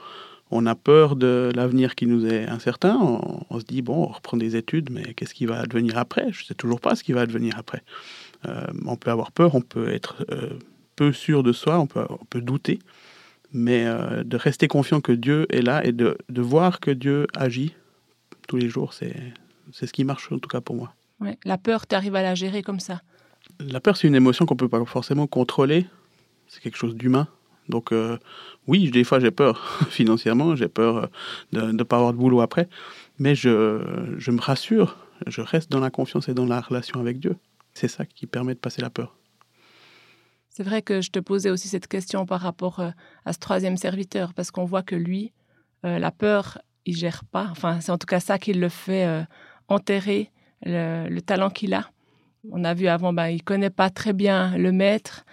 on 0.50 0.66
a 0.66 0.74
peur 0.74 1.16
de 1.16 1.50
l'avenir 1.54 1.94
qui 1.94 2.06
nous 2.06 2.26
est 2.26 2.46
incertain. 2.46 2.98
On, 3.50 3.60
se 3.60 3.64
dit, 3.64 3.82
bon, 3.82 4.04
on 4.04 4.06
reprend 4.06 4.36
des 4.36 4.56
études, 4.56 4.90
mais 4.90 5.14
qu'est-ce 5.14 5.34
qui 5.34 5.46
va 5.46 5.60
advenir 5.60 5.98
après? 5.98 6.32
Je 6.32 6.42
ne 6.42 6.46
sais 6.46 6.54
toujours 6.54 6.80
pas 6.80 6.94
ce 6.94 7.04
qui 7.04 7.12
va 7.12 7.22
advenir 7.22 7.58
après. 7.58 7.82
Euh, 8.46 8.66
on 8.86 8.96
peut 8.96 9.10
avoir 9.10 9.32
peur, 9.32 9.54
on 9.54 9.60
peut 9.60 9.88
être 9.88 10.24
euh, 10.30 10.58
peu 10.96 11.12
sûr 11.12 11.42
de 11.42 11.52
soi, 11.52 11.78
on 11.78 11.86
peut, 11.86 12.06
on 12.08 12.24
peut 12.24 12.40
douter, 12.40 12.78
mais 13.52 13.84
euh, 13.84 14.22
de 14.24 14.36
rester 14.36 14.68
confiant 14.68 15.00
que 15.00 15.12
Dieu 15.12 15.46
est 15.50 15.62
là 15.62 15.84
et 15.84 15.92
de, 15.92 16.16
de 16.28 16.42
voir 16.42 16.80
que 16.80 16.90
Dieu 16.90 17.26
agit 17.36 17.74
tous 18.46 18.56
les 18.56 18.68
jours, 18.68 18.94
c'est 18.94 19.34
ce 19.72 19.92
qui 19.92 20.04
marche 20.04 20.32
en 20.32 20.38
tout 20.38 20.48
cas 20.48 20.60
pour 20.60 20.76
moi. 20.76 20.94
Ouais, 21.20 21.36
la 21.44 21.58
peur, 21.58 21.86
tu 21.86 21.94
arrives 21.94 22.14
à 22.14 22.22
la 22.22 22.34
gérer 22.34 22.62
comme 22.62 22.80
ça? 22.80 23.02
La 23.60 23.80
peur, 23.80 23.96
c'est 23.96 24.06
une 24.06 24.14
émotion 24.14 24.46
qu'on 24.46 24.54
ne 24.54 24.58
peut 24.58 24.68
pas 24.68 24.84
forcément 24.84 25.26
contrôler. 25.26 25.86
C'est 26.46 26.62
quelque 26.62 26.78
chose 26.78 26.94
d'humain. 26.94 27.28
Donc 27.68 27.92
euh, 27.92 28.18
oui, 28.66 28.90
des 28.90 29.04
fois 29.04 29.20
j'ai 29.20 29.30
peur 29.30 29.84
financièrement, 29.90 30.56
j'ai 30.56 30.68
peur 30.68 30.96
euh, 30.96 31.06
de 31.52 31.72
ne 31.72 31.82
pas 31.82 31.96
avoir 31.96 32.12
de 32.12 32.18
boulot 32.18 32.40
après, 32.40 32.68
mais 33.18 33.34
je, 33.34 33.50
me 34.30 34.40
rassure, 34.40 34.96
je 35.26 35.40
reste 35.40 35.70
dans 35.70 35.80
la 35.80 35.90
confiance 35.90 36.28
et 36.28 36.34
dans 36.34 36.46
la 36.46 36.60
relation 36.60 37.00
avec 37.00 37.18
Dieu. 37.18 37.36
C'est 37.74 37.88
ça 37.88 38.04
qui 38.04 38.26
permet 38.26 38.54
de 38.54 38.58
passer 38.58 38.82
la 38.82 38.90
peur. 38.90 39.14
C'est 40.48 40.64
vrai 40.64 40.82
que 40.82 41.00
je 41.00 41.10
te 41.10 41.20
posais 41.20 41.50
aussi 41.50 41.68
cette 41.68 41.86
question 41.86 42.26
par 42.26 42.40
rapport 42.40 42.80
euh, 42.80 42.90
à 43.24 43.32
ce 43.32 43.38
troisième 43.38 43.76
serviteur, 43.76 44.34
parce 44.34 44.50
qu'on 44.50 44.64
voit 44.64 44.82
que 44.82 44.96
lui, 44.96 45.32
la 45.84 46.10
peur, 46.10 46.58
il 46.86 46.96
gère 46.96 47.22
pas. 47.24 47.46
Enfin, 47.52 47.80
c'est 47.80 47.92
en 47.92 47.98
tout 47.98 48.08
cas 48.08 48.18
ça 48.18 48.36
qui 48.36 48.52
le 48.52 48.68
fait 48.68 49.24
enterrer 49.68 50.32
le, 50.62 51.20
talent 51.20 51.50
qu'il 51.50 51.72
a. 51.72 51.88
On 52.50 52.64
a 52.64 52.74
vu 52.74 52.88
avant, 52.88 53.12
ben, 53.12 53.28
il 53.28 53.44
connaît 53.44 53.70
pas 53.70 53.88
très 53.88 54.12
bien 54.12 54.56
le 54.56 54.72
maître, 54.72 55.24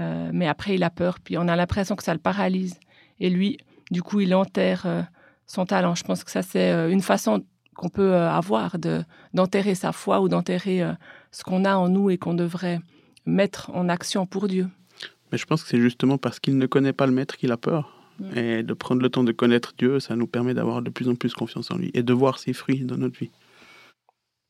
euh, 0.00 0.30
mais 0.32 0.48
après, 0.48 0.74
il 0.74 0.82
a 0.82 0.90
peur, 0.90 1.20
puis 1.20 1.36
on 1.38 1.46
a 1.48 1.56
l'impression 1.56 1.96
que 1.96 2.02
ça 2.02 2.14
le 2.14 2.20
paralyse. 2.20 2.78
Et 3.18 3.30
lui, 3.30 3.58
du 3.90 4.02
coup, 4.02 4.20
il 4.20 4.34
enterre 4.34 4.82
euh, 4.86 5.02
son 5.46 5.66
talent. 5.66 5.94
Je 5.94 6.04
pense 6.04 6.24
que 6.24 6.30
ça, 6.30 6.42
c'est 6.42 6.72
euh, 6.72 6.90
une 6.90 7.02
façon 7.02 7.44
qu'on 7.74 7.88
peut 7.88 8.14
avoir 8.14 8.78
de, 8.78 9.02
d'enterrer 9.34 9.74
sa 9.74 9.92
foi 9.92 10.20
ou 10.20 10.28
d'enterrer 10.28 10.84
ce 11.30 11.42
qu'on 11.44 11.64
a 11.64 11.76
en 11.76 11.88
nous 11.88 12.10
et 12.10 12.18
qu'on 12.18 12.34
devrait 12.34 12.80
mettre 13.24 13.70
en 13.72 13.88
action 13.88 14.26
pour 14.26 14.48
Dieu. 14.48 14.68
Mais 15.32 15.38
je 15.38 15.46
pense 15.46 15.62
que 15.62 15.68
c'est 15.68 15.80
justement 15.80 16.18
parce 16.18 16.40
qu'il 16.40 16.58
ne 16.58 16.66
connaît 16.66 16.92
pas 16.92 17.06
le 17.06 17.12
maître 17.12 17.38
qu'il 17.38 17.52
a 17.52 17.56
peur. 17.56 17.96
Mm. 18.18 18.38
Et 18.38 18.62
de 18.62 18.74
prendre 18.74 19.00
le 19.00 19.08
temps 19.08 19.24
de 19.24 19.32
connaître 19.32 19.72
Dieu, 19.78 19.98
ça 19.98 20.14
nous 20.14 20.26
permet 20.26 20.52
d'avoir 20.52 20.82
de 20.82 20.90
plus 20.90 21.08
en 21.08 21.14
plus 21.14 21.32
confiance 21.32 21.70
en 21.70 21.78
lui 21.78 21.90
et 21.94 22.02
de 22.02 22.12
voir 22.12 22.38
ses 22.38 22.52
fruits 22.52 22.84
dans 22.84 22.98
notre 22.98 23.18
vie. 23.18 23.30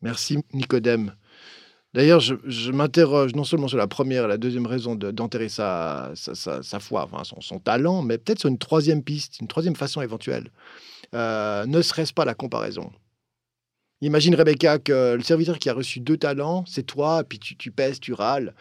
Merci 0.02 0.38
Nicodème. 0.52 1.12
D'ailleurs, 1.92 2.20
je, 2.20 2.70
m'interroge 2.70 3.34
non 3.34 3.42
seulement 3.42 3.66
sur 3.66 3.78
la 3.78 3.88
première 3.88 4.24
et 4.24 4.28
la 4.28 4.38
deuxième 4.38 4.66
raison 4.66 4.94
de- 4.94 5.10
d'enterrer 5.10 5.48
sa, 5.48 6.12
sa, 6.14 6.62
sa- 6.62 6.80
foi, 6.80 7.08
son, 7.40 7.58
talent, 7.58 8.02
mais 8.02 8.16
peut-être 8.16 8.38
sur 8.38 8.48
une 8.48 8.58
troisième 8.58 9.02
piste, 9.02 9.40
une 9.40 9.48
troisième 9.48 9.74
façon 9.74 10.00
éventuelle. 10.00 10.50
Euh, 11.14 11.66
ne 11.66 11.82
serait-ce 11.82 12.12
pas 12.12 12.24
la 12.24 12.34
comparaison? 12.34 12.92
Imagine 14.02 14.34
Rebecca 14.34 14.78
que 14.78 15.14
le 15.16 15.22
serviteur 15.22 15.58
qui 15.58 15.68
a 15.68 15.74
reçu 15.74 16.00
deux 16.00 16.16
talents, 16.16 16.64
c'est 16.66 16.84
toi, 16.84 17.22
puis 17.22 17.38
tu, 17.38 17.56
tu 17.56 17.70
pèses, 17.70 18.00
tu 18.00 18.14
râles. 18.14 18.54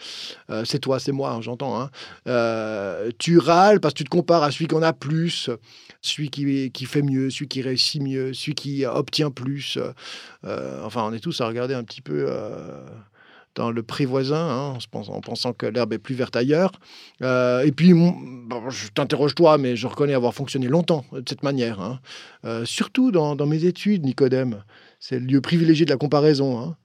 Euh, 0.49 0.65
c'est 0.65 0.79
toi, 0.79 0.99
c'est 0.99 1.13
moi, 1.13 1.31
hein, 1.31 1.41
j'entends. 1.41 1.79
hein. 1.79 1.91
Euh, 2.27 3.11
tu 3.19 3.37
râles 3.37 3.79
parce 3.79 3.93
que 3.93 3.99
tu 3.99 4.03
te 4.05 4.09
compares 4.09 4.43
à 4.43 4.51
celui 4.51 4.67
qu'on 4.67 4.81
a 4.81 4.91
plus, 4.91 5.49
celui 6.01 6.29
qui, 6.29 6.71
qui 6.71 6.85
fait 6.85 7.03
mieux, 7.03 7.29
celui 7.29 7.47
qui 7.47 7.61
réussit 7.61 8.01
mieux, 8.01 8.33
celui 8.33 8.55
qui 8.55 8.85
obtient 8.85 9.29
plus. 9.31 9.77
Enfin, 10.43 11.03
on 11.03 11.13
est 11.13 11.19
tous 11.19 11.39
à 11.41 11.47
regarder 11.47 11.75
un 11.75 11.83
petit 11.83 12.01
peu 12.01 12.27
dans 13.55 13.71
le 13.71 13.83
pré 13.83 14.05
voisin, 14.05 14.37
hein, 14.37 14.73
en, 14.75 14.77
pensant, 14.91 15.13
en 15.13 15.21
pensant 15.21 15.53
que 15.53 15.65
l'herbe 15.65 15.93
est 15.93 15.99
plus 15.99 16.15
verte 16.15 16.35
ailleurs. 16.35 16.71
Euh, 17.21 17.61
et 17.61 17.71
puis, 17.71 17.89
je 17.89 18.89
t'interroge 18.89 19.35
toi, 19.35 19.57
mais 19.57 19.75
je 19.75 19.87
reconnais 19.87 20.13
avoir 20.13 20.33
fonctionné 20.33 20.67
longtemps 20.67 21.05
de 21.11 21.23
cette 21.27 21.43
manière. 21.43 21.81
hein. 21.81 21.99
Euh, 22.45 22.65
surtout 22.65 23.11
dans, 23.11 23.35
mes 23.45 23.65
études, 23.65 24.05
Nicodème. 24.05 24.63
C'est 24.99 25.19
le 25.19 25.25
lieu 25.25 25.41
privilégié 25.41 25.85
de 25.85 25.91
la 25.91 25.97
comparaison. 25.97 26.59
hein. 26.59 26.77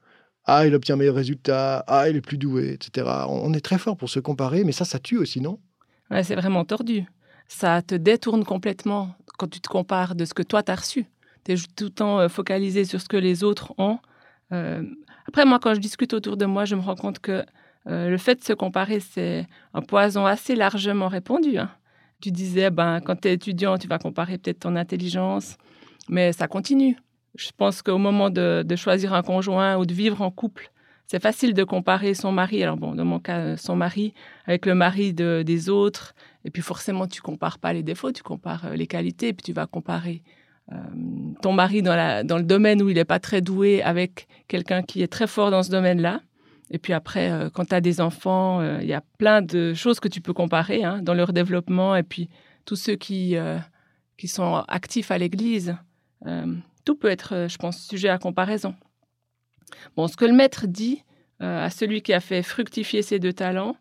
Ah, 0.47 0.67
il 0.67 0.75
obtient 0.75 0.97
meilleur 0.97 1.15
résultat. 1.15 1.85
Ah, 1.87 2.09
il 2.09 2.17
est 2.17 2.21
plus 2.21 2.39
doué, 2.39 2.73
etc. 2.73 3.07
On, 3.29 3.53
est 3.55 3.65
très 3.65 3.79
fort 3.79 3.97
pour 3.97 4.11
se 4.11 4.21
comparer, 4.21 4.65
mais 4.65 4.73
ça, 4.73 4.85
ça 4.85 4.99
tue 4.99 5.17
aussi, 5.17 5.41
non? 5.41 5.59
C'est 6.23 6.35
vraiment 6.35 6.65
tordu. 6.65 7.05
Ça 7.49 7.83
te 7.83 7.95
détourne 7.95 8.45
complètement 8.45 9.15
quand 9.39 9.49
tu 9.49 9.61
te 9.61 9.69
compares 9.69 10.15
de 10.15 10.25
ce 10.25 10.35
que 10.35 10.43
toi 10.43 10.63
t'as 10.63 10.77
reçu. 10.77 11.07
Tu 11.45 11.53
es 11.53 11.57
tout 11.77 11.85
le 11.85 11.91
temps 11.91 12.21
euh, 12.21 12.29
focalisé 12.29 12.85
sur 12.85 13.01
ce 13.01 13.09
que 13.09 13.17
les 13.17 13.43
autres 13.43 13.73
ont. 13.79 13.99
Euh, 14.53 14.83
après, 15.27 15.45
moi, 15.45 15.59
quand 15.59 15.75
je 15.75 15.81
discute 15.81 16.13
autour 16.13 16.37
de 16.37 16.47
moi, 16.47 16.65
je 16.65 16.75
me 16.75 16.81
rends 16.81 16.95
compte 16.95 17.19
que 17.19 17.45
euh, 17.87 18.09
le 18.09 18.19
fait 18.19 18.37
de 18.37 18.45
se 18.45 18.53
comparer, 18.53 19.01
c'est 19.01 19.47
un 19.75 19.83
poison 19.83 20.27
assez 20.27 20.55
largement 20.55 21.09
répandu. 21.09 21.59
hein. 21.59 21.71
Tu 22.21 22.31
disais, 22.31 22.71
ben, 22.71 23.01
quand 23.01 23.21
tu 23.21 23.29
es 23.29 23.35
étudiant, 23.35 23.77
tu 23.77 23.89
vas 23.89 23.99
comparer 23.99 24.39
peut-être 24.39 24.61
ton 24.61 24.77
intelligence, 24.77 25.57
mais 26.09 26.33
ça 26.33 26.49
continue. 26.49 26.97
Je 27.35 27.51
pense 27.57 27.83
qu'au 27.83 27.99
moment 27.99 28.31
de, 28.31 28.65
choisir 28.77 29.13
un 29.13 29.23
conjoint 29.23 29.77
ou 29.77 29.85
de 29.85 29.93
vivre 29.93 30.23
en 30.23 30.31
couple, 30.31 30.71
c'est 31.07 31.21
facile 31.21 31.53
de 31.53 31.65
comparer 31.65 32.15
son 32.15 32.33
mari, 32.33 32.63
alors 32.63 32.79
bon, 32.79 32.95
dans 32.95 33.05
mon 33.05 33.19
cas, 33.19 33.39
euh, 33.41 33.57
son 33.59 33.77
mari, 33.77 34.15
avec 34.47 34.65
le 34.65 34.75
mari 34.75 35.13
de- 35.13 35.43
des 35.45 35.69
autres. 35.69 36.15
Et 36.47 36.51
puis 36.51 36.63
forcément, 36.63 37.07
tu 37.07 37.21
compares 37.21 37.59
pas 37.59 37.75
les 37.75 37.83
défauts, 37.83 38.13
tu 38.13 38.23
compares 38.23 38.71
les 38.71 38.87
qualités, 38.87 39.35
puis 39.35 39.43
tu 39.43 39.53
vas 39.53 39.67
comparer 39.67 40.23
ton 41.43 41.53
mari 41.53 41.83
dans, 41.83 41.95
le 41.95 42.43
domaine 42.43 42.83
où 42.83 42.89
il 42.89 42.95
n'est 42.95 43.05
pas 43.05 43.19
très 43.19 43.41
doué 43.41 43.83
avec 43.83 44.29
quelqu'un 44.49 44.83
qui 44.83 45.03
est 45.03 45.09
très 45.09 45.27
fort 45.27 45.51
dans 45.51 45.63
ce 45.63 45.71
domaine-là. 45.71 46.23
Et 46.71 46.79
puis 46.79 46.93
après, 46.95 47.31
euh, 47.31 47.51
quand 47.51 47.67
tu 47.67 47.75
as 47.75 47.81
des 47.83 48.01
enfants, 48.01 48.61
euh, 48.61 48.79
il 48.81 48.89
y 48.89 48.95
a 48.95 49.03
plein 49.19 49.43
de 49.43 49.75
choses 49.75 50.01
que 50.01 50.09
tu 50.09 50.23
peux 50.23 50.33
comparer 50.33 50.83
hein, 50.83 51.01
dans 51.03 51.13
leur 51.13 51.33
développement. 51.33 51.95
Et 51.95 52.03
puis 52.03 52.31
tous 52.65 52.77
ceux 52.77 52.97
qui, 52.97 53.37
euh, 53.37 53.59
qui 54.17 54.29
sont 54.29 54.65
actifs 54.69 55.11
à 55.11 55.19
l'Église, 55.19 55.77
euh, 56.27 56.55
tout 56.85 56.95
peut 56.95 57.09
être, 57.09 57.35
euh, 57.35 57.49
je 57.49 57.59
pense, 57.59 57.79
sujet 57.79 58.09
à 58.09 58.19
comparaison. 58.19 58.75
Bon, 59.97 60.09
ce 60.09 60.17
que 60.17 60.25
le 60.25 60.33
maître 60.33 60.67
dit 60.67 61.03
euh, 61.43 61.65
à 61.65 61.71
celui 61.71 62.03
qui 62.03 62.13
a 62.13 62.21
fait 62.21 62.43
fructifier 62.43 63.03
ses 63.03 63.19
deux 63.19 63.33
talents, 63.33 63.77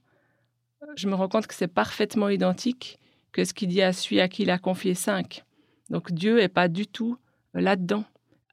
je 0.96 1.08
me 1.08 1.16
rends 1.16 1.28
compte 1.28 1.48
que 1.48 1.54
c'est 1.54 1.68
parfaitement 1.68 2.30
identique 2.30 3.00
que 3.32 3.46
ce 3.46 3.54
qu'il 3.54 3.70
dit 3.70 3.82
à 3.82 3.94
celui 3.94 4.20
à 4.20 4.28
qui 4.28 4.44
il 4.44 4.50
a 4.50 4.58
confié 4.58 4.94
cinq. 4.94 5.44
Donc 5.90 6.12
Dieu 6.12 6.38
n'est 6.38 6.48
pas 6.48 6.68
du 6.68 6.88
tout 6.88 7.18
euh, 7.56 7.62
là-dedans. 7.62 8.06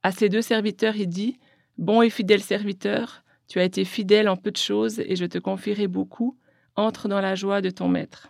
À 0.02 0.12
ses 0.12 0.28
deux 0.28 0.42
serviteurs, 0.42 0.96
il 0.96 1.08
dit 1.08 1.38
Bon 1.78 2.02
et 2.02 2.10
fidèle 2.10 2.42
serviteur, 2.42 3.24
tu 3.48 3.58
as 3.58 3.64
été 3.64 3.84
fidèle 3.84 4.28
en 4.28 4.36
peu 4.36 4.50
de 4.50 4.56
choses 4.56 5.00
et 5.00 5.16
je 5.16 5.24
te 5.24 5.38
confierai 5.38 5.86
beaucoup. 5.86 6.36
Entre 6.76 7.08
dans 7.08 7.20
la 7.20 7.34
joie 7.34 7.60
de 7.60 7.68
ton 7.68 7.88
maître. 7.88 8.28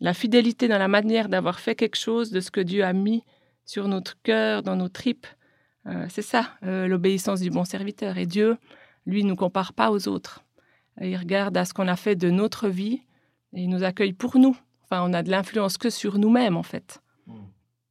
La 0.00 0.14
fidélité 0.14 0.68
dans 0.68 0.78
la 0.78 0.86
manière 0.86 1.28
d'avoir 1.28 1.58
fait 1.58 1.74
quelque 1.74 1.96
chose 1.96 2.30
de 2.30 2.40
ce 2.40 2.50
que 2.50 2.60
Dieu 2.60 2.84
a 2.84 2.92
mis 2.92 3.24
sur 3.64 3.88
notre 3.88 4.20
cœur, 4.22 4.62
dans 4.62 4.76
nos 4.76 4.88
tripes, 4.88 5.26
euh, 5.86 6.06
c'est 6.08 6.22
ça, 6.22 6.50
euh, 6.62 6.86
l'obéissance 6.86 7.40
du 7.40 7.50
bon 7.50 7.64
serviteur. 7.64 8.18
Et 8.18 8.26
Dieu, 8.26 8.58
lui, 9.06 9.24
ne 9.24 9.30
nous 9.30 9.36
compare 9.36 9.72
pas 9.72 9.90
aux 9.90 10.08
autres. 10.08 10.44
Il 11.00 11.16
regarde 11.16 11.56
à 11.56 11.64
ce 11.64 11.72
qu'on 11.72 11.88
a 11.88 11.96
fait 11.96 12.16
de 12.16 12.30
notre 12.30 12.68
vie 12.68 13.02
et 13.52 13.62
il 13.62 13.68
nous 13.68 13.84
accueille 13.84 14.12
pour 14.12 14.38
nous. 14.38 14.56
Enfin, 14.84 15.02
on 15.08 15.12
a 15.12 15.22
de 15.22 15.30
l'influence 15.30 15.78
que 15.78 15.90
sur 15.90 16.18
nous-mêmes, 16.18 16.56
en 16.56 16.62
fait. 16.62 17.00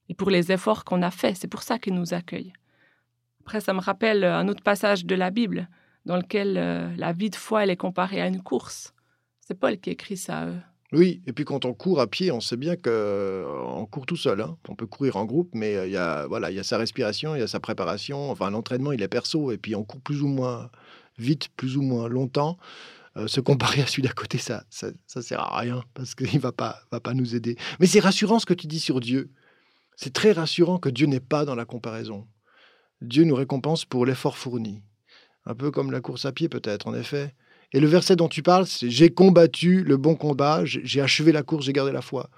Et 0.09 0.13
pour 0.13 0.29
les 0.29 0.51
efforts 0.51 0.83
qu'on 0.85 1.01
a 1.01 1.11
faits, 1.11 1.37
c'est 1.37 1.47
pour 1.47 1.63
ça 1.63 1.79
qu'il 1.79 1.93
nous 1.93 2.13
accueille. 2.13 2.53
Après, 3.41 3.61
ça 3.61 3.73
me 3.73 3.79
rappelle 3.79 4.23
un 4.23 4.47
autre 4.47 4.63
passage 4.63 5.05
de 5.05 5.15
la 5.15 5.29
Bible 5.29 5.69
dans 6.05 6.17
lequel 6.17 6.57
euh, 6.57 6.89
la 6.97 7.11
vie 7.13 7.29
de 7.29 7.35
foi, 7.35 7.63
elle 7.63 7.69
est 7.69 7.77
comparée 7.77 8.21
à 8.21 8.27
une 8.27 8.41
course. 8.41 8.93
C'est 9.41 9.59
Paul 9.59 9.77
qui 9.77 9.89
écrit 9.89 10.17
ça. 10.17 10.43
euh. 10.43 10.57
Oui, 10.93 11.21
et 11.27 11.33
puis 11.33 11.43
quand 11.43 11.65
on 11.65 11.73
court 11.73 11.99
à 11.99 12.07
pied, 12.07 12.31
on 12.31 12.39
sait 12.39 12.55
bien 12.55 12.77
que 12.77 12.89
euh, 12.89 13.45
on 13.75 13.85
court 13.85 14.05
tout 14.05 14.15
seul. 14.15 14.39
hein. 14.39 14.57
On 14.69 14.75
peut 14.75 14.85
courir 14.85 15.17
en 15.17 15.25
groupe, 15.25 15.49
mais 15.53 15.75
euh, 15.75 15.85
il 15.85 15.91
y 15.91 15.97
a 15.97 16.27
voilà, 16.27 16.49
il 16.49 16.55
y 16.55 16.59
a 16.59 16.63
sa 16.63 16.77
respiration, 16.77 17.35
il 17.35 17.39
y 17.39 17.41
a 17.41 17.47
sa 17.47 17.59
préparation. 17.59 18.31
Enfin, 18.31 18.49
l'entraînement, 18.49 18.93
il 18.93 19.01
est 19.01 19.07
perso, 19.09 19.51
et 19.51 19.57
puis 19.57 19.75
on 19.75 19.83
court 19.83 19.99
plus 19.99 20.21
ou 20.21 20.27
moins 20.27 20.69
vite, 21.17 21.49
plus 21.57 21.75
ou 21.75 21.81
moins 21.81 22.07
longtemps. 22.07 22.57
Euh, 23.17 23.27
se 23.27 23.41
comparer 23.41 23.81
à 23.81 23.87
celui 23.87 24.03
d'à 24.03 24.13
côté, 24.13 24.37
ça, 24.37 24.63
ça, 24.69 24.87
ça 25.07 25.21
sert 25.21 25.41
à 25.41 25.59
rien 25.59 25.83
parce 25.93 26.15
qu'il 26.15 26.39
va 26.39 26.51
pas, 26.51 26.79
va 26.91 26.99
pas 26.99 27.13
nous 27.13 27.35
aider. 27.35 27.57
Mais 27.79 27.87
c'est 27.87 27.99
rassurant 27.99 28.39
ce 28.39 28.45
que 28.45 28.53
tu 28.53 28.67
dis 28.67 28.79
sur 28.79 28.99
Dieu. 28.99 29.31
C'est 29.97 30.13
très 30.13 30.31
rassurant 30.31 30.77
que 30.77 30.89
Dieu 30.89 31.07
n'est 31.07 31.19
pas 31.19 31.43
dans 31.43 31.55
la 31.55 31.65
comparaison. 31.65 32.27
Dieu 33.01 33.23
nous 33.23 33.33
récompense 33.33 33.83
pour 33.83 34.05
l'effort 34.05 34.37
fourni. 34.37 34.83
Un 35.45 35.55
peu 35.55 35.71
comme 35.71 35.91
la 35.91 36.01
course 36.01 36.25
à 36.25 36.31
pied 36.31 36.49
peut-être, 36.49 36.87
en 36.87 36.93
effet. 36.93 37.33
Et 37.73 37.79
le 37.79 37.87
verset 37.87 38.15
dont 38.15 38.27
tu 38.27 38.43
parles, 38.43 38.67
c'est 38.67 38.91
J'ai 38.91 39.09
combattu 39.09 39.83
le 39.83 39.97
bon 39.97 40.15
combat, 40.15 40.61
j'ai 40.65 41.01
achevé 41.01 41.31
la 41.31 41.41
course, 41.41 41.65
j'ai 41.65 41.73
gardé 41.73 41.91
la 41.91 42.03
foi. 42.03 42.29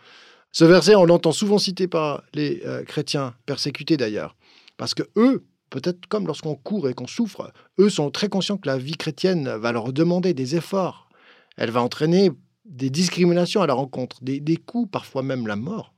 Ce 0.54 0.64
verset, 0.64 0.96
on 0.96 1.04
l'entend 1.04 1.34
souvent 1.34 1.58
cité 1.58 1.90
par 1.90 2.24
les 2.34 2.62
euh, 2.66 2.84
chrétiens, 2.84 3.36
persécutés 3.46 3.98
d'ailleurs. 3.98 4.38
Parce 4.78 4.94
que 4.94 5.04
eux, 5.18 5.46
peut-être 5.70 6.08
comme 6.08 6.28
lorsqu'on 6.28 6.56
court 6.56 6.88
et 6.88 6.94
qu'on 6.94 7.08
souffre, 7.08 7.52
eux 7.78 7.90
sont 7.90 8.10
très 8.10 8.30
conscients 8.30 8.58
que 8.58 8.70
la 8.70 8.78
vie 8.78 8.96
chrétienne 8.96 9.50
va 9.58 9.74
leur 9.74 9.92
demander 9.92 10.34
des 10.34 10.56
efforts. 10.56 11.10
Elle 11.58 11.72
va 11.72 11.82
entraîner 11.82 12.32
des 12.64 12.90
discriminations 12.90 13.62
à 13.62 13.68
la 13.68 13.74
rencontre, 13.74 14.24
des, 14.24 14.40
des 14.40 14.56
coups, 14.56 14.90
parfois 14.90 15.24
même 15.24 15.46
la 15.46 15.58
mort. 15.58 15.94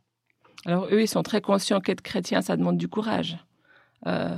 Alors 0.65 0.87
eux, 0.91 1.01
ils 1.01 1.07
sont 1.07 1.23
très 1.23 1.41
conscients 1.41 1.79
qu'être 1.81 2.01
chrétien, 2.01 2.41
ça 2.41 2.55
demande 2.57 2.77
du 2.77 2.87
courage. 2.87 3.37
Euh, 4.07 4.37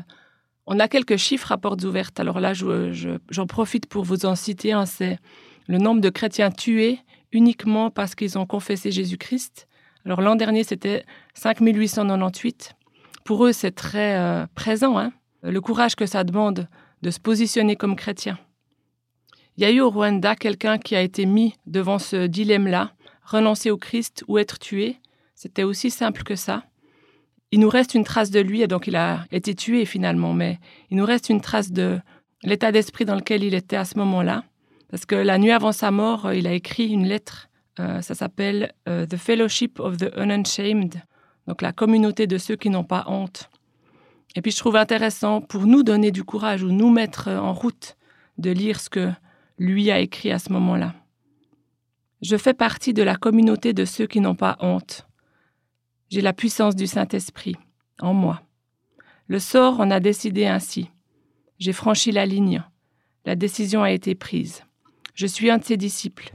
on 0.66 0.80
a 0.80 0.88
quelques 0.88 1.18
chiffres 1.18 1.52
à 1.52 1.58
portes 1.58 1.84
ouvertes. 1.84 2.20
Alors 2.20 2.40
là, 2.40 2.54
je- 2.54 2.92
je- 2.94 3.18
j'en 3.30 3.46
profite 3.48 3.88
pour 3.88 4.04
vous 4.06 4.26
en 4.26 4.36
citer 4.36 4.72
un. 4.72 4.86
C'est 4.86 5.20
le 5.68 5.78
nombre 5.78 6.00
de 6.02 6.10
chrétiens 6.10 6.52
tués 6.52 7.00
uniquement 7.34 7.90
parce 7.90 8.16
qu'ils 8.16 8.38
ont 8.38 8.46
confessé 8.46 8.92
Jésus-Christ. 8.92 9.68
Alors 10.06 10.22
l'an 10.22 10.36
dernier, 10.36 10.64
c'était 10.64 11.06
5898. 11.34 12.74
Pour 13.26 13.46
eux, 13.46 13.52
c'est 13.52 13.72
très 13.72 14.18
euh, 14.18 14.46
présent, 14.56 14.98
hein, 14.98 15.12
le 15.44 15.60
courage 15.62 15.96
que 15.96 16.06
ça 16.06 16.24
demande 16.24 16.68
de 17.02 17.10
se 17.12 17.20
positionner 17.20 17.76
comme 17.76 17.96
chrétien. 17.96 18.38
Il 19.58 19.64
y 19.64 19.66
a 19.66 19.72
eu 19.72 19.82
au 19.82 19.90
Rwanda 19.90 20.36
quelqu'un 20.36 20.78
qui 20.78 20.96
a 20.96 21.02
été 21.02 21.26
mis 21.26 21.54
devant 21.68 22.00
ce 22.00 22.28
dilemme-là, 22.28 22.92
renoncer 23.24 23.72
au 23.72 23.78
Christ 23.78 24.24
ou 24.28 24.38
être 24.38 24.58
tué. 24.60 24.98
C'était 25.44 25.64
aussi 25.64 25.92
simple 25.92 26.24
que 26.24 26.38
ça. 26.38 26.64
Il 27.52 27.60
nous 27.60 27.68
reste 27.68 27.96
une 27.96 28.06
trace 28.06 28.32
de 28.32 28.40
lui, 28.40 28.62
et 28.62 28.68
donc 28.68 28.88
il 28.88 28.96
a 28.96 29.26
été 29.30 29.54
tué 29.54 29.84
finalement, 29.84 30.32
mais 30.32 30.58
il 30.90 30.96
nous 30.96 31.06
reste 31.06 31.28
une 31.28 31.42
trace 31.42 31.74
de 31.74 32.00
l'état 32.44 32.72
d'esprit 32.72 33.04
dans 33.04 33.16
lequel 33.16 33.44
il 33.44 33.54
était 33.54 33.76
à 33.76 33.84
ce 33.84 33.98
moment-là. 33.98 34.46
Parce 34.90 35.06
que 35.06 35.16
la 35.16 35.38
nuit 35.38 35.52
avant 35.52 35.74
sa 35.74 35.92
mort, 35.92 36.32
il 36.32 36.48
a 36.48 36.54
écrit 36.54 36.88
une 36.88 37.06
lettre. 37.06 37.50
Euh, 37.82 38.00
ça 38.00 38.16
s'appelle 38.16 38.72
euh, 38.88 39.06
The 39.06 39.18
Fellowship 39.18 39.82
of 39.82 39.98
the 39.98 40.14
Unashamed, 40.16 41.04
donc 41.46 41.62
la 41.62 41.74
communauté 41.74 42.26
de 42.26 42.38
ceux 42.38 42.56
qui 42.56 42.70
n'ont 42.70 42.86
pas 42.86 43.04
honte. 43.08 43.50
Et 44.38 44.42
puis 44.42 44.52
je 44.52 44.60
trouve 44.60 44.78
intéressant 44.78 45.42
pour 45.42 45.68
nous 45.68 45.84
donner 45.84 46.12
du 46.12 46.24
courage 46.24 46.64
ou 46.64 46.72
nous 46.72 46.90
mettre 46.90 47.28
en 47.28 47.52
route 47.52 47.98
de 48.38 48.52
lire 48.52 48.80
ce 48.80 48.90
que 48.90 49.12
lui 49.58 49.92
a 49.92 50.00
écrit 50.00 50.32
à 50.32 50.40
ce 50.40 50.54
moment-là. 50.54 50.94
Je 52.22 52.38
fais 52.38 52.54
partie 52.54 52.94
de 52.94 53.04
la 53.04 53.18
communauté 53.18 53.74
de 53.74 53.84
ceux 53.84 54.08
qui 54.08 54.22
n'ont 54.22 54.36
pas 54.36 54.56
honte. 54.62 55.06
J'ai 56.14 56.22
la 56.22 56.32
puissance 56.32 56.76
du 56.76 56.86
Saint-Esprit 56.86 57.56
en 58.00 58.14
moi. 58.14 58.44
Le 59.26 59.40
sort 59.40 59.80
en 59.80 59.90
a 59.90 60.00
décidé 60.00 60.46
ainsi. 60.46 60.92
J'ai 61.58 61.74
franchi 61.74 62.12
la 62.12 62.28
ligne. 62.28 62.64
La 63.26 63.34
décision 63.34 63.82
a 63.82 63.90
été 63.90 64.14
prise. 64.14 64.64
Je 65.16 65.26
suis 65.26 65.50
un 65.50 65.58
de 65.58 65.64
ses 65.64 65.76
disciples. 65.76 66.32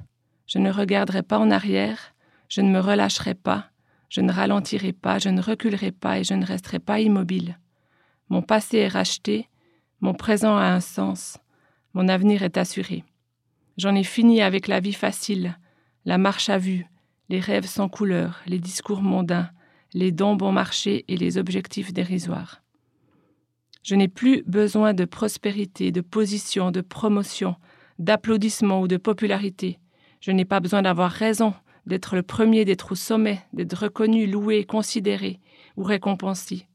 Je 0.48 0.58
ne 0.58 0.72
regarderai 0.72 1.22
pas 1.22 1.38
en 1.38 1.52
arrière, 1.52 2.12
je 2.48 2.60
ne 2.60 2.70
me 2.70 2.80
relâcherai 2.80 3.34
pas, 3.34 3.70
je 4.08 4.20
ne 4.20 4.32
ralentirai 4.32 4.92
pas, 4.92 5.20
je 5.20 5.28
ne 5.28 5.40
reculerai 5.40 5.92
pas 5.92 6.18
et 6.18 6.24
je 6.24 6.34
ne 6.34 6.44
resterai 6.44 6.80
pas 6.80 6.98
immobile. 6.98 7.56
Mon 8.30 8.42
passé 8.42 8.78
est 8.78 8.88
racheté, 8.88 9.48
mon 10.00 10.12
présent 10.12 10.56
a 10.56 10.72
un 10.72 10.80
sens, 10.80 11.38
mon 11.94 12.08
avenir 12.08 12.42
est 12.42 12.56
assuré. 12.56 13.04
J'en 13.76 13.94
ai 13.94 14.02
fini 14.02 14.42
avec 14.42 14.66
la 14.66 14.80
vie 14.80 14.92
facile, 14.92 15.56
la 16.04 16.18
marche 16.18 16.48
à 16.48 16.58
vue, 16.58 16.88
les 17.28 17.38
rêves 17.38 17.66
sans 17.66 17.88
couleur, 17.88 18.40
les 18.44 18.58
discours 18.58 19.02
mondains, 19.02 19.50
les 19.94 20.12
dons 20.12 20.36
bon 20.36 20.52
marché 20.52 21.04
et 21.08 21.16
les 21.16 21.38
objectifs 21.38 21.92
dérisoires. 21.92 22.62
Je 23.82 23.94
n'ai 23.94 24.08
plus 24.08 24.42
besoin 24.46 24.92
de 24.92 25.04
prospérité, 25.04 25.92
de 25.92 26.00
position, 26.00 26.70
de 26.70 26.80
promotion, 26.80 27.56
d'applaudissements 27.98 28.82
ou 28.82 28.88
de 28.88 28.96
popularité. 28.96 29.78
Je 30.20 30.30
n'ai 30.30 30.44
pas 30.44 30.60
besoin 30.60 30.82
d'avoir 30.82 31.10
raison, 31.10 31.54
d'être 31.86 32.16
le 32.16 32.22
premier, 32.22 32.64
d'être 32.64 32.92
au 32.92 32.94
sommet, 32.94 33.40
d'être 33.52 33.84
reconnu, 33.84 34.26
loué, 34.26 34.64
considéré 34.64 35.40
ou 35.76 35.84
récompensé. 35.84 36.66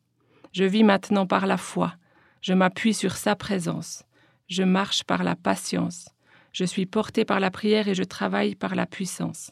Je 0.53 0.63
vis 0.63 0.83
maintenant 0.83 1.27
par 1.27 1.45
la 1.45 1.57
foi. 1.57 1.95
Je 2.41 2.53
m'appuie 2.53 2.93
sur 2.93 3.15
sa 3.15 3.35
présence. 3.35 4.03
Je 4.47 4.63
marche 4.63 5.03
par 5.03 5.23
la 5.23 5.35
patience. 5.35 6.09
Je 6.51 6.65
suis 6.65 6.85
porté 6.85 7.25
par 7.25 7.39
la 7.39 7.51
prière 7.51 7.87
et 7.87 7.95
je 7.95 8.03
travaille 8.03 8.55
par 8.55 8.75
la 8.75 8.85
puissance. 8.85 9.51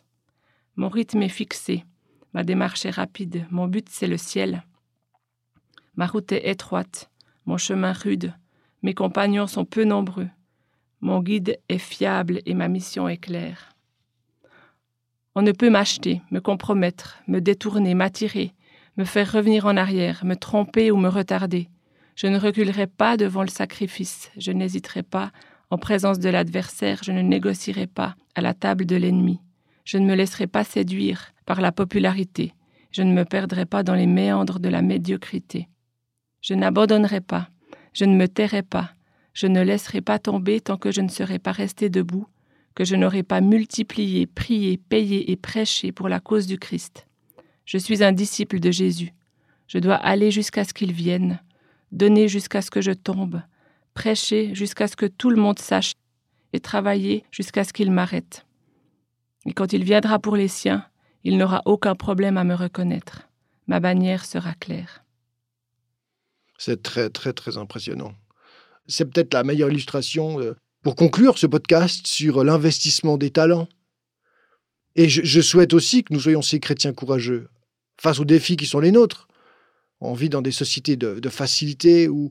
Mon 0.75 0.89
rythme 0.89 1.22
est 1.24 1.30
fixé. 1.30 1.86
Ma 2.34 2.44
démarche 2.44 2.86
est 2.86 2.92
rapide. 2.92 3.46
Mon 3.52 3.68
but, 3.68 3.88
c'est 3.90 4.08
le 4.08 4.18
ciel. 4.18 4.64
Ma 5.96 6.08
route 6.08 6.32
est 6.32 6.50
étroite. 6.50 7.10
Mon 7.46 7.58
chemin 7.58 7.92
rude. 7.92 8.34
Mes 8.84 8.94
compagnons 8.94 9.48
sont 9.48 9.66
peu 9.66 9.84
nombreux. 9.84 10.30
Mon 11.02 11.22
guide 11.22 11.60
est 11.68 11.78
fiable 11.78 12.42
et 12.46 12.54
ma 12.54 12.68
mission 12.68 13.10
est 13.10 13.18
claire. 13.18 13.76
On 15.36 15.42
ne 15.42 15.52
peut 15.52 15.70
m'acheter, 15.70 16.22
me 16.30 16.40
compromettre, 16.40 17.20
me 17.28 17.40
détourner, 17.40 17.96
m'attirer, 17.96 18.54
me 18.98 19.06
faire 19.06 19.32
revenir 19.32 19.66
en 19.66 19.78
arrière, 19.78 20.26
me 20.26 20.36
tromper 20.36 20.92
ou 20.92 20.98
me 20.98 21.08
retarder. 21.08 21.70
Je 22.16 22.28
ne 22.28 22.38
reculerai 22.38 22.88
pas 22.88 23.18
devant 23.18 23.42
le 23.42 23.50
sacrifice, 23.50 24.30
je 24.38 24.52
n'hésiterai 24.52 25.04
pas 25.04 25.32
en 25.70 25.78
présence 25.78 26.20
de 26.20 26.30
l'adversaire, 26.30 27.00
je 27.02 27.14
ne 27.14 27.22
négocierai 27.22 27.88
pas 27.88 28.16
à 28.36 28.42
la 28.42 28.54
table 28.54 28.86
de 28.86 28.98
l'ennemi. 28.98 29.40
Je 29.86 29.98
ne 29.98 30.06
me 30.06 30.16
laisserai 30.16 30.48
pas 30.48 30.64
séduire 30.66 31.32
par 31.51 31.60
la 31.60 31.74
popularité, 31.74 32.53
je 32.91 33.01
ne 33.01 33.12
me 33.12 33.25
perdrai 33.25 33.65
pas 33.65 33.84
dans 33.84 33.93
les 33.93 34.08
méandres 34.08 34.62
de 34.62 34.70
la 34.70 34.81
médiocrité. 34.81 35.67
Je 36.39 36.53
n'abandonnerai 36.53 37.20
pas, 37.20 37.50
je 37.91 38.05
ne 38.05 38.15
me 38.15 38.29
tairai 38.29 38.63
pas, 38.63 38.91
je 39.34 39.48
ne 39.48 39.62
laisserai 39.62 40.00
pas 40.00 40.17
tomber 40.17 40.62
tant 40.62 40.77
que 40.77 40.93
je 40.93 41.01
ne 41.01 41.10
serai 41.10 41.39
pas 41.39 41.51
resté 41.51 41.89
debout, 41.89 42.25
que 42.74 42.86
je 42.86 42.96
n'aurai 42.96 43.24
pas 43.24 43.41
multiplié, 43.41 44.27
prié, 44.27 44.77
payé 44.77 45.29
et 45.29 45.36
prêché 45.36 45.91
pour 45.91 46.08
la 46.08 46.22
cause 46.22 46.48
du 46.48 46.58
Christ. 46.58 47.05
Je 47.65 47.77
suis 47.77 48.01
un 48.01 48.13
disciple 48.13 48.62
de 48.62 48.72
Jésus. 48.72 49.12
Je 49.67 49.79
dois 49.79 49.96
aller 49.96 50.31
jusqu'à 50.31 50.63
ce 50.63 50.74
qu'il 50.74 50.93
vienne, 50.93 51.41
donner 51.91 52.29
jusqu'à 52.29 52.62
ce 52.62 52.72
que 52.72 52.79
je 52.79 52.93
tombe, 52.93 53.41
prêcher 53.93 54.55
jusqu'à 54.55 54.88
ce 54.88 54.96
que 54.96 55.05
tout 55.05 55.29
le 55.29 55.41
monde 55.41 55.60
sache, 55.60 55.91
et 56.53 56.62
travailler 56.62 57.25
jusqu'à 57.29 57.65
ce 57.65 57.74
qu'il 57.74 57.91
m'arrête. 57.91 58.46
Et 59.46 59.51
quand 59.51 59.74
il 59.74 59.84
viendra 59.84 60.17
pour 60.17 60.38
les 60.38 60.48
siens, 60.48 60.86
il 61.24 61.38
n'aura 61.38 61.62
aucun 61.66 61.96
problème 61.96 62.38
à 62.38 62.44
me 62.44 62.56
reconnaître. 62.56 63.28
Ma 63.68 63.80
bannière 63.80 64.25
sera 64.25 64.54
claire. 64.54 65.04
C'est 66.58 66.84
très, 66.84 67.10
très, 67.10 67.34
très 67.34 67.58
impressionnant. 67.58 68.13
C'est 68.88 69.06
peut-être 69.06 69.34
la 69.34 69.44
meilleure 69.44 69.70
illustration 69.70 70.40
euh, 70.40 70.56
pour 70.84 70.96
conclure 70.96 71.38
ce 71.38 71.48
podcast 71.48 72.06
sur 72.08 72.44
l'investissement 72.44 73.18
des 73.18 73.32
talents. 73.32 73.68
Et 74.96 75.08
je, 75.08 75.42
souhaite 75.42 75.74
aussi 75.74 76.04
que 76.04 76.13
nous 76.13 76.20
soyons 76.20 76.42
ces 76.42 76.60
chrétiens 76.60 76.92
courageux 76.92 77.48
face 78.00 78.20
aux 78.20 78.25
défis 78.25 78.58
qui 78.58 78.66
sont 78.66 78.80
les 78.80 78.92
nôtres. 78.92 79.28
On 80.01 80.13
vit 80.13 80.30
dans 80.30 80.42
des 80.42 80.51
sociétés 80.51 80.98
de, 80.98 81.30
facilité 81.30 82.10
où 82.10 82.30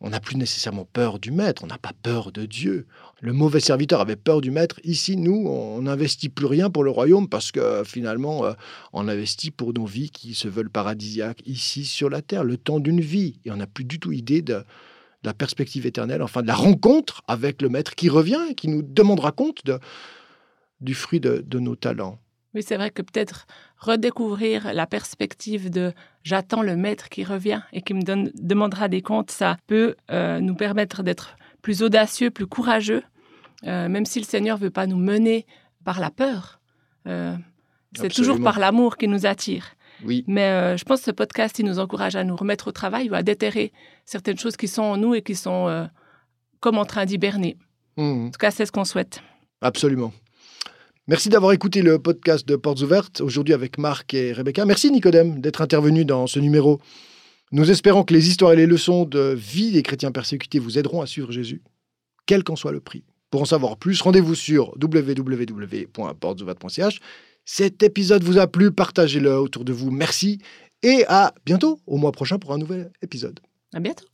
on 0.00 0.10
n'a 0.10 0.20
plus 0.20 0.36
nécessairement 0.36 0.86
peur 0.86 1.18
du 1.18 1.30
maître, 1.30 1.62
on 1.62 1.66
n'a 1.66 1.76
pas 1.76 1.92
peur 2.02 2.32
de 2.32 2.46
Dieu. 2.46 2.86
Le 3.20 3.32
mauvais 3.32 3.60
serviteur 3.60 4.00
avait 4.00 4.16
peur 4.16 4.40
du 4.40 4.50
maître. 4.50 4.80
Ici, 4.82 5.16
nous, 5.16 5.46
on 5.46 5.82
n'investit 5.82 6.30
plus 6.30 6.46
rien 6.46 6.70
pour 6.70 6.84
le 6.84 6.90
royaume 6.90 7.28
parce 7.28 7.52
que 7.52 7.82
finalement, 7.84 8.46
euh, 8.46 8.52
on 8.92 9.08
investit 9.08 9.50
pour 9.50 9.74
nos 9.74 9.84
vies 9.84 10.10
qui 10.10 10.34
se 10.34 10.48
veulent 10.48 10.70
paradisiaques 10.70 11.42
ici 11.46 11.84
sur 11.84 12.08
la 12.08 12.22
terre, 12.22 12.44
le 12.44 12.56
temps 12.56 12.80
d'une 12.80 13.00
vie. 13.00 13.38
Et 13.44 13.50
on 13.50 13.56
n'a 13.56 13.66
plus 13.66 13.84
du 13.84 14.00
tout 14.00 14.12
idée 14.12 14.40
de, 14.40 14.64
la 15.22 15.34
perspective 15.34 15.86
éternelle, 15.86 16.22
enfin 16.22 16.42
de 16.42 16.46
la 16.46 16.54
rencontre 16.54 17.22
avec 17.28 17.62
le 17.62 17.68
Maître 17.68 17.94
qui 17.94 18.08
revient 18.08 18.40
et 18.50 18.54
qui 18.54 18.68
nous 18.68 18.82
demandera 18.82 19.32
compte 19.32 19.62
du 20.80 20.94
fruit 20.94 21.20
de, 21.20 21.58
nos 21.58 21.76
talents. 21.76 22.18
Oui, 22.54 22.62
c'est 22.62 22.76
vrai 22.76 22.90
que 22.90 23.02
peut-être 23.02 23.46
redécouvrir 23.78 24.72
la 24.72 24.86
perspective 24.86 25.70
de 25.70 25.92
j'attends 26.24 26.62
le 26.62 26.74
Maître 26.74 27.08
qui 27.08 27.22
revient 27.22 27.60
et 27.72 27.82
qui 27.82 27.94
me 27.94 28.02
demandera 28.02 28.88
des 28.88 29.02
comptes, 29.02 29.30
ça 29.30 29.56
peut 29.66 29.94
euh, 30.10 30.40
nous 30.40 30.54
permettre 30.54 31.02
d'être 31.02 31.36
plus 31.62 31.82
audacieux, 31.82 32.30
plus 32.30 32.46
courageux, 32.46 33.02
euh, 33.66 33.88
même 33.88 34.06
si 34.06 34.18
le 34.18 34.24
Seigneur 34.24 34.56
veut 34.56 34.70
pas 34.70 34.86
nous 34.86 34.98
mener 34.98 35.46
par 35.84 36.00
la 36.00 36.10
peur. 36.10 36.60
Euh, 37.06 37.36
c'est 37.94 38.12
toujours 38.12 38.40
par 38.40 38.58
l'amour 38.58 38.96
qui 38.96 39.08
nous 39.08 39.26
attire. 39.26 39.74
Oui. 40.04 40.24
Mais 40.26 40.44
euh, 40.44 40.76
je 40.76 40.84
pense 40.84 41.00
que 41.00 41.06
ce 41.06 41.10
podcast, 41.10 41.58
il 41.58 41.66
nous 41.66 41.78
encourage 41.78 42.16
à 42.16 42.24
nous 42.24 42.36
remettre 42.36 42.68
au 42.68 42.72
travail 42.72 43.10
ou 43.10 43.14
à 43.14 43.22
déterrer 43.22 43.72
certaines 44.04 44.38
choses 44.38 44.56
qui 44.56 44.68
sont 44.68 44.82
en 44.82 44.96
nous 44.96 45.14
et 45.14 45.22
qui 45.22 45.34
sont 45.34 45.88
comme 46.60 46.78
en 46.78 46.84
train 46.84 47.04
d'hiberner. 47.04 47.56
Mmh. 47.96 48.26
En 48.26 48.30
tout 48.30 48.38
cas, 48.38 48.50
c'est 48.50 48.66
ce 48.66 48.72
qu'on 48.72 48.84
souhaite. 48.84 49.22
Absolument. 49.60 50.12
Merci 51.08 51.28
d'avoir 51.28 51.52
écouté 51.52 51.82
le 51.82 51.98
podcast 51.98 52.46
de 52.46 52.54
Portes 52.54 52.82
Ouvertes, 52.82 53.20
aujourd'hui 53.20 53.52
avec 53.52 53.78
Marc 53.78 54.14
et 54.14 54.32
Rebecca. 54.32 54.64
Merci 54.64 54.92
Nicodème 54.92 55.40
d'être 55.40 55.60
intervenu 55.60 56.04
dans 56.04 56.28
ce 56.28 56.38
numéro. 56.38 56.80
Nous 57.52 57.70
espérons 57.70 58.04
que 58.04 58.14
les 58.14 58.28
histoires 58.28 58.52
et 58.52 58.56
les 58.56 58.66
leçons 58.66 59.04
de 59.04 59.34
vie 59.36 59.72
des 59.72 59.82
chrétiens 59.82 60.12
persécutés 60.12 60.58
vous 60.58 60.78
aideront 60.78 61.02
à 61.02 61.06
suivre 61.06 61.32
Jésus, 61.32 61.62
quel 62.26 62.44
qu'en 62.44 62.56
soit 62.56 62.72
le 62.72 62.80
prix. 62.80 63.04
Pour 63.30 63.42
en 63.42 63.46
savoir 63.46 63.76
plus, 63.76 64.00
rendez-vous 64.00 64.34
sur 64.34 64.74
www.portesouvertes.ch 64.80 67.00
cet 67.52 67.82
épisode 67.82 68.22
vous 68.22 68.38
a 68.38 68.46
plu, 68.46 68.70
partagez-le 68.70 69.36
autour 69.36 69.64
de 69.64 69.72
vous. 69.72 69.90
Merci 69.90 70.38
et 70.82 71.04
à 71.08 71.34
bientôt, 71.44 71.80
au 71.86 71.96
mois 71.96 72.12
prochain 72.12 72.38
pour 72.38 72.52
un 72.52 72.58
nouvel 72.58 72.92
épisode. 73.02 73.40
À 73.74 73.80
bientôt. 73.80 74.06